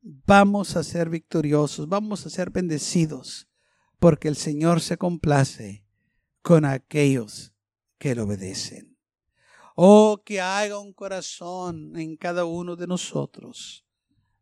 vamos 0.00 0.76
a 0.76 0.82
ser 0.82 1.10
victoriosos, 1.10 1.88
vamos 1.88 2.26
a 2.26 2.30
ser 2.30 2.50
bendecidos, 2.50 3.48
porque 3.98 4.28
el 4.28 4.36
Señor 4.36 4.80
se 4.80 4.96
complace 4.96 5.84
con 6.42 6.64
aquellos 6.64 7.54
que 7.98 8.14
le 8.14 8.22
obedecen. 8.22 8.95
Oh, 9.78 10.22
que 10.24 10.40
haga 10.40 10.78
un 10.78 10.94
corazón 10.94 11.92
en 11.96 12.16
cada 12.16 12.46
uno 12.46 12.76
de 12.76 12.86
nosotros, 12.86 13.84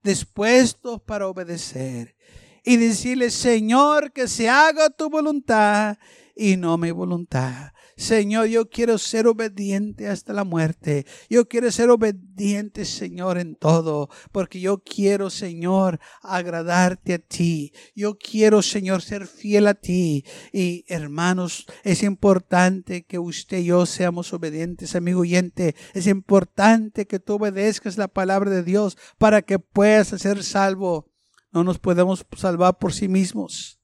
dispuestos 0.00 1.02
para 1.02 1.26
obedecer 1.26 2.14
y 2.62 2.76
decirle, 2.76 3.30
Señor, 3.30 4.12
que 4.12 4.28
se 4.28 4.48
haga 4.48 4.90
tu 4.90 5.10
voluntad 5.10 5.98
y 6.34 6.56
no 6.56 6.76
mi 6.78 6.90
voluntad. 6.90 7.72
Señor, 7.96 8.46
yo 8.46 8.68
quiero 8.68 8.98
ser 8.98 9.28
obediente 9.28 10.08
hasta 10.08 10.32
la 10.32 10.42
muerte. 10.42 11.06
Yo 11.30 11.48
quiero 11.48 11.70
ser 11.70 11.90
obediente, 11.90 12.84
Señor, 12.84 13.38
en 13.38 13.54
todo, 13.54 14.08
porque 14.32 14.60
yo 14.60 14.82
quiero, 14.82 15.30
Señor, 15.30 16.00
agradarte 16.20 17.14
a 17.14 17.18
ti. 17.18 17.72
Yo 17.94 18.18
quiero, 18.18 18.62
Señor, 18.62 19.02
ser 19.02 19.28
fiel 19.28 19.68
a 19.68 19.74
ti. 19.74 20.24
Y 20.52 20.84
hermanos, 20.88 21.66
es 21.84 22.02
importante 22.02 23.04
que 23.04 23.20
usted 23.20 23.58
y 23.58 23.66
yo 23.66 23.86
seamos 23.86 24.32
obedientes, 24.32 24.96
amigo 24.96 25.20
oyente. 25.20 25.76
Es 25.92 26.08
importante 26.08 27.06
que 27.06 27.20
tú 27.20 27.34
obedezcas 27.34 27.96
la 27.96 28.08
palabra 28.08 28.50
de 28.50 28.64
Dios 28.64 28.98
para 29.18 29.42
que 29.42 29.60
puedas 29.60 30.08
ser 30.08 30.42
salvo. 30.42 31.12
No 31.52 31.62
nos 31.62 31.78
podemos 31.78 32.26
salvar 32.36 32.78
por 32.78 32.92
sí 32.92 33.06
mismos. 33.06 33.83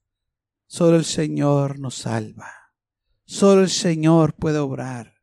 Solo 0.73 0.99
el 0.99 1.05
Señor 1.05 1.81
nos 1.81 1.97
salva. 1.97 2.49
Solo 3.25 3.63
el 3.63 3.71
Señor 3.71 4.35
puede 4.35 4.59
obrar 4.59 5.17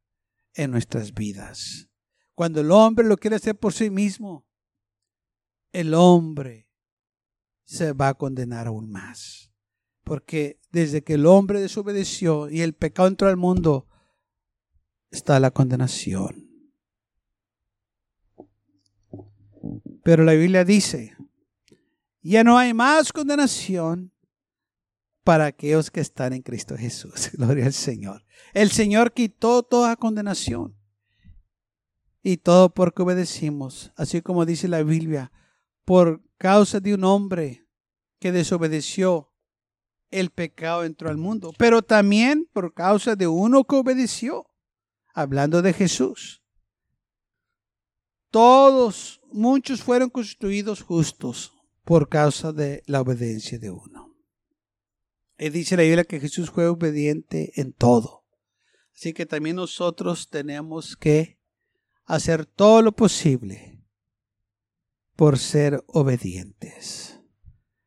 en 0.53 0.71
nuestras 0.71 1.13
vidas. 1.13 1.87
Cuando 2.35 2.59
el 2.59 2.69
hombre 2.69 3.07
lo 3.07 3.15
quiere 3.15 3.37
hacer 3.37 3.57
por 3.57 3.71
sí 3.71 3.89
mismo, 3.89 4.45
el 5.71 5.93
hombre 5.93 6.69
se 7.63 7.93
va 7.93 8.09
a 8.09 8.13
condenar 8.15 8.67
aún 8.67 8.91
más. 8.91 9.49
Porque 10.03 10.59
desde 10.69 11.01
que 11.01 11.13
el 11.13 11.25
hombre 11.25 11.61
desobedeció 11.61 12.49
y 12.49 12.59
el 12.59 12.73
pecado 12.73 13.07
entró 13.07 13.29
al 13.29 13.37
mundo, 13.37 13.87
está 15.11 15.39
la 15.39 15.51
condenación. 15.51 16.45
Pero 20.03 20.25
la 20.25 20.33
Biblia 20.33 20.65
dice, 20.65 21.15
ya 22.21 22.43
no 22.43 22.57
hay 22.57 22.73
más 22.73 23.13
condenación 23.13 24.11
para 25.27 25.47
aquellos 25.47 25.91
que 25.91 25.99
están 25.99 26.31
en 26.31 26.41
Cristo 26.41 26.77
Jesús. 26.77 27.31
Gloria 27.33 27.65
al 27.65 27.73
Señor. 27.73 28.23
El 28.53 28.71
Señor 28.71 29.11
quitó 29.11 29.61
toda 29.61 29.97
condenación. 29.97 30.77
Y 32.23 32.37
todo 32.37 32.73
porque 32.73 33.01
obedecimos, 33.01 33.91
así 33.97 34.21
como 34.21 34.45
dice 34.45 34.69
la 34.69 34.83
Biblia, 34.83 35.33
por 35.83 36.23
causa 36.37 36.79
de 36.79 36.93
un 36.93 37.03
hombre 37.03 37.67
que 38.21 38.31
desobedeció, 38.31 39.33
el 40.11 40.29
pecado 40.29 40.85
entró 40.85 41.09
al 41.09 41.17
mundo, 41.17 41.51
pero 41.57 41.81
también 41.81 42.49
por 42.53 42.73
causa 42.73 43.17
de 43.17 43.27
uno 43.27 43.65
que 43.65 43.75
obedeció, 43.75 44.47
hablando 45.13 45.61
de 45.61 45.73
Jesús. 45.73 46.41
Todos, 48.31 49.19
muchos 49.29 49.83
fueron 49.83 50.09
constituidos 50.09 50.83
justos 50.83 51.51
por 51.83 52.07
causa 52.07 52.53
de 52.53 52.81
la 52.85 53.01
obediencia 53.01 53.59
de 53.59 53.71
uno. 53.71 53.96
Y 55.37 55.49
dice 55.49 55.77
la 55.77 55.83
Biblia 55.83 56.03
que 56.03 56.19
Jesús 56.19 56.49
fue 56.49 56.67
obediente 56.67 57.53
en 57.59 57.73
todo. 57.73 58.25
Así 58.95 59.13
que 59.13 59.25
también 59.25 59.57
nosotros 59.57 60.29
tenemos 60.29 60.95
que 60.95 61.39
hacer 62.05 62.45
todo 62.45 62.81
lo 62.81 62.93
posible 62.93 63.83
por 65.15 65.37
ser 65.37 65.83
obedientes. 65.87 67.19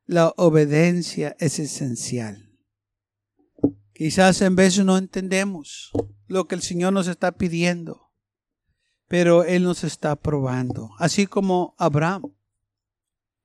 La 0.06 0.32
obediencia 0.36 1.36
es 1.40 1.58
esencial. 1.58 2.50
Quizás 3.92 4.40
en 4.42 4.56
veces 4.56 4.84
no 4.84 4.96
entendemos 4.96 5.90
lo 6.26 6.46
que 6.46 6.54
el 6.54 6.62
Señor 6.62 6.92
nos 6.92 7.08
está 7.08 7.32
pidiendo, 7.32 8.12
pero 9.08 9.44
Él 9.44 9.64
nos 9.64 9.84
está 9.84 10.16
probando, 10.16 10.90
así 10.98 11.26
como 11.26 11.74
Abraham. 11.78 12.34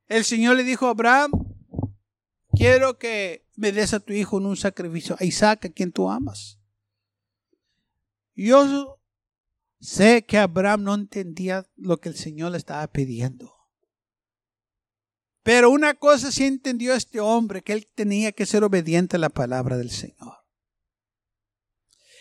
El 0.08 0.24
Señor 0.24 0.56
le 0.56 0.63
dijo 0.63 0.88
a 0.88 0.91
Abraham, 0.91 1.32
quiero 2.56 2.98
que 2.98 3.44
me 3.56 3.72
des 3.72 3.94
a 3.94 4.00
tu 4.00 4.13
hijo 4.13 4.38
en 4.38 4.46
un 4.46 4.58
sacrificio, 4.58 5.15
a 5.20 5.24
Isaac, 5.24 5.65
a 5.65 5.70
quien 5.70 5.91
tú 5.91 6.10
amas. 6.10 6.60
Yo 8.36 9.00
sé 9.80 10.26
que 10.26 10.38
Abraham 10.38 10.84
no 10.84 10.94
entendía 10.94 11.65
lo 11.76 11.98
que 11.98 12.10
el 12.10 12.15
Señor 12.15 12.52
le 12.52 12.58
estaba 12.58 12.86
pidiendo. 12.88 13.54
Pero 15.44 15.70
una 15.70 15.94
cosa 15.94 16.32
sí 16.32 16.44
entendió 16.46 16.96
este 16.96 17.20
hombre, 17.20 17.62
que 17.62 17.74
él 17.74 17.88
tenía 17.94 18.32
que 18.32 18.46
ser 18.46 18.63
obediente 18.63 19.18
a 19.18 19.20
la 19.20 19.30
palabra 19.30 19.78
del 19.78 19.91
Señor. 19.91 20.34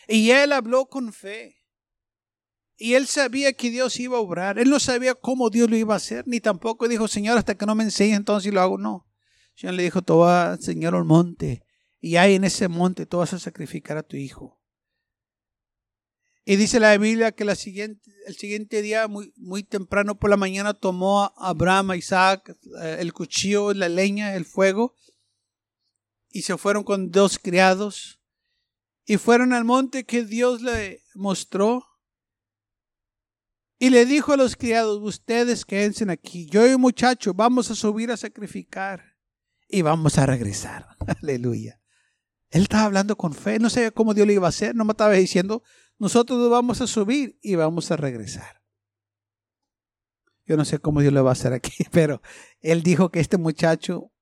Y 0.07 0.31
él 0.31 0.53
habló 0.53 0.87
con 0.87 1.13
fe. 1.13 1.57
Y 2.77 2.95
él 2.95 3.07
sabía 3.07 3.53
que 3.55 3.71
Dios 3.71 3.99
iba 3.99 4.19
a 4.19 4.21
obrar. 4.21 4.59
Él 4.59 4.69
no 4.69 4.79
sabía 4.79 5.15
cómo 5.15 5.49
Dios 5.49 5.71
lo 5.71 5.77
iba 5.77 5.95
a 5.95 5.97
hacer, 5.97 6.27
ni 6.27 6.41
tampoco 6.41 6.87
dijo, 6.87 7.09
Señor, 7.09 7.39
hasta 7.39 7.55
que 7.55 7.67
no 7.67 7.75
me 7.75 7.85
enseñe, 7.85 8.15
entonces 8.15 8.53
lo 8.53 8.61
hago. 8.61 8.79
No. 8.79 9.07
El 9.55 9.61
Señor 9.61 9.75
le 9.75 9.83
dijo, 9.85 10.03
tú 10.03 10.19
vas, 10.19 10.65
Señor, 10.65 10.95
al 10.95 11.05
monte. 11.05 11.63
Y 12.01 12.17
ahí 12.17 12.35
en 12.35 12.45
ese 12.45 12.69
monte 12.69 13.07
tú 13.07 13.19
vas 13.19 13.33
a 13.33 13.39
sacrificar 13.39 13.97
a 13.97 14.03
tu 14.03 14.17
hijo. 14.17 14.61
Y 16.45 16.57
dice 16.57 16.79
la 16.79 16.97
Biblia 16.99 17.33
que 17.33 17.45
el 17.45 17.57
siguiente 17.57 18.83
día, 18.83 19.09
muy, 19.09 19.33
muy 19.37 19.63
temprano 19.63 20.19
por 20.19 20.29
la 20.29 20.37
mañana, 20.37 20.75
tomó 20.75 21.23
a 21.23 21.33
Abraham, 21.39 21.93
a 21.93 21.97
Isaac, 21.97 22.55
eh, 22.83 22.99
el 23.01 23.15
cuchillo, 23.15 23.73
la 23.73 23.89
leña, 23.89 24.35
el 24.35 24.45
fuego, 24.45 24.95
y 26.29 26.43
se 26.43 26.59
fueron 26.59 26.85
con 26.85 27.11
dos 27.11 27.39
criados, 27.39 28.21
y 29.07 29.17
fueron 29.17 29.55
al 29.55 29.65
monte 29.65 30.05
que 30.05 30.25
Dios 30.25 30.61
le 30.61 31.03
mostró, 31.15 31.87
y 33.79 33.89
le 33.89 34.05
dijo 34.05 34.33
a 34.33 34.37
los 34.37 34.57
criados, 34.57 35.01
ustedes 35.03 35.65
quédense 35.65 36.05
aquí, 36.11 36.47
yo 36.47 36.67
y 36.67 36.71
el 36.71 36.79
muchacho 36.79 37.33
vamos 37.33 37.71
a 37.71 37.75
subir 37.75 38.11
a 38.11 38.19
sacrificar 38.19 39.14
y 39.75 39.83
vamos 39.83 40.19
a 40.19 40.27
regresar. 40.27 40.87
Aleluya. 41.23 41.81
Él 42.51 42.63
estaba 42.63 42.85
hablando 42.85 43.17
con 43.17 43.35
fe, 43.35 43.59
no 43.59 43.69
sabía 43.69 43.91
cómo 43.91 44.15
Dios 44.15 44.27
le 44.27 44.35
iba 44.35 44.47
a 44.47 44.51
hacer, 44.51 44.77
no 44.77 44.85
me 44.85 44.93
estaba 44.93 45.13
diciendo, 45.15 45.65
nosotros 45.99 46.49
vamos 46.49 46.81
a 46.81 46.87
subir 46.87 47.39
y 47.43 47.57
vamos 47.57 47.91
a 47.91 47.97
regresar. 47.97 48.63
Yo 50.47 50.57
no 50.57 50.65
sé 50.65 50.79
cómo 50.79 51.01
Dios 51.01 51.13
le 51.13 51.21
va 51.21 51.31
a 51.31 51.33
hacer 51.33 51.53
aquí, 51.53 51.73
pero 51.91 52.23
él 52.61 52.83
dijo 52.85 53.11
que 53.11 53.19
este 53.19 53.37
muchacho, 53.37 54.13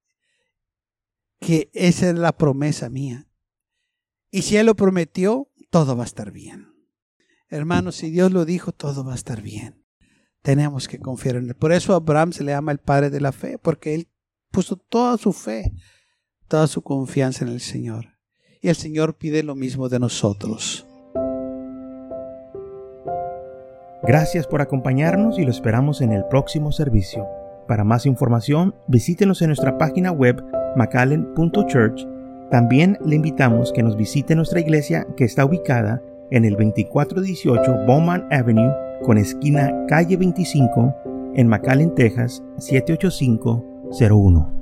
que 1.39 1.71
esa 1.75 2.09
es 2.09 2.15
la 2.17 2.33
promesa 2.33 2.89
mía. 2.89 3.29
Y 4.31 4.43
si 4.43 4.57
él 4.57 4.67
lo 4.67 4.75
prometió, 4.75 5.51
todo 5.69 5.97
va 5.97 6.05
a 6.05 6.07
estar 6.07 6.31
bien. 6.33 6.73
Hermanos, 7.49 7.97
si 7.97 8.11
Dios 8.11 8.33
lo 8.33 8.47
dijo, 8.47 8.73
todo 8.73 9.05
va 9.05 9.13
a 9.13 9.17
estar 9.17 9.43
bien. 9.43 9.85
Tenemos 10.41 10.89
que 10.89 10.99
confiar 10.99 11.37
en 11.37 11.49
Él. 11.51 11.55
Por 11.55 11.73
eso 11.73 11.95
Abraham 11.95 12.33
se 12.33 12.43
le 12.43 12.53
llama 12.53 12.73
el 12.73 12.79
padre 12.79 13.11
de 13.11 13.21
la 13.21 13.33
fe, 13.33 13.59
porque 13.59 13.95
él 13.95 14.09
puso 14.53 14.77
toda 14.77 15.17
su 15.19 15.33
fe, 15.33 15.73
toda 16.47 16.69
su 16.69 16.83
confianza 16.83 17.45
en 17.45 17.51
el 17.51 17.61
Señor. 17.61 18.07
Y 18.61 18.69
el 18.69 18.77
Señor 18.77 19.17
pide 19.17 19.43
lo 19.43 19.57
mismo 19.57 19.89
de 19.89 19.99
nosotros. 19.99 20.87
Gracias 24.05 24.47
por 24.47 24.61
acompañarnos 24.61 25.39
y 25.39 25.45
lo 25.45 25.51
esperamos 25.51 26.01
en 26.01 26.13
el 26.13 26.25
próximo 26.27 26.73
servicio. 26.73 27.27
Para 27.67 27.85
más 27.85 28.07
información, 28.07 28.75
visítenos 28.89 29.43
en 29.43 29.49
nuestra 29.49 29.79
página 29.79 30.13
web 30.13 30.45
macallen.church. 30.77 32.07
También 32.51 32.99
le 33.05 33.17
invitamos 33.17 33.73
que 33.73 33.83
nos 33.83 33.97
visite 33.97 34.35
nuestra 34.35 34.61
iglesia 34.61 35.07
que 35.17 35.25
está 35.25 35.45
ubicada 35.45 36.03
en 36.31 36.45
el 36.45 36.53
2418 36.53 37.87
Bowman 37.87 38.27
Avenue 38.31 38.73
con 39.05 39.19
esquina 39.19 39.73
calle 39.89 40.17
25 40.17 40.95
en 41.35 41.49
McAllen, 41.49 41.95
Texas 41.95 42.43
78501. 43.93 44.62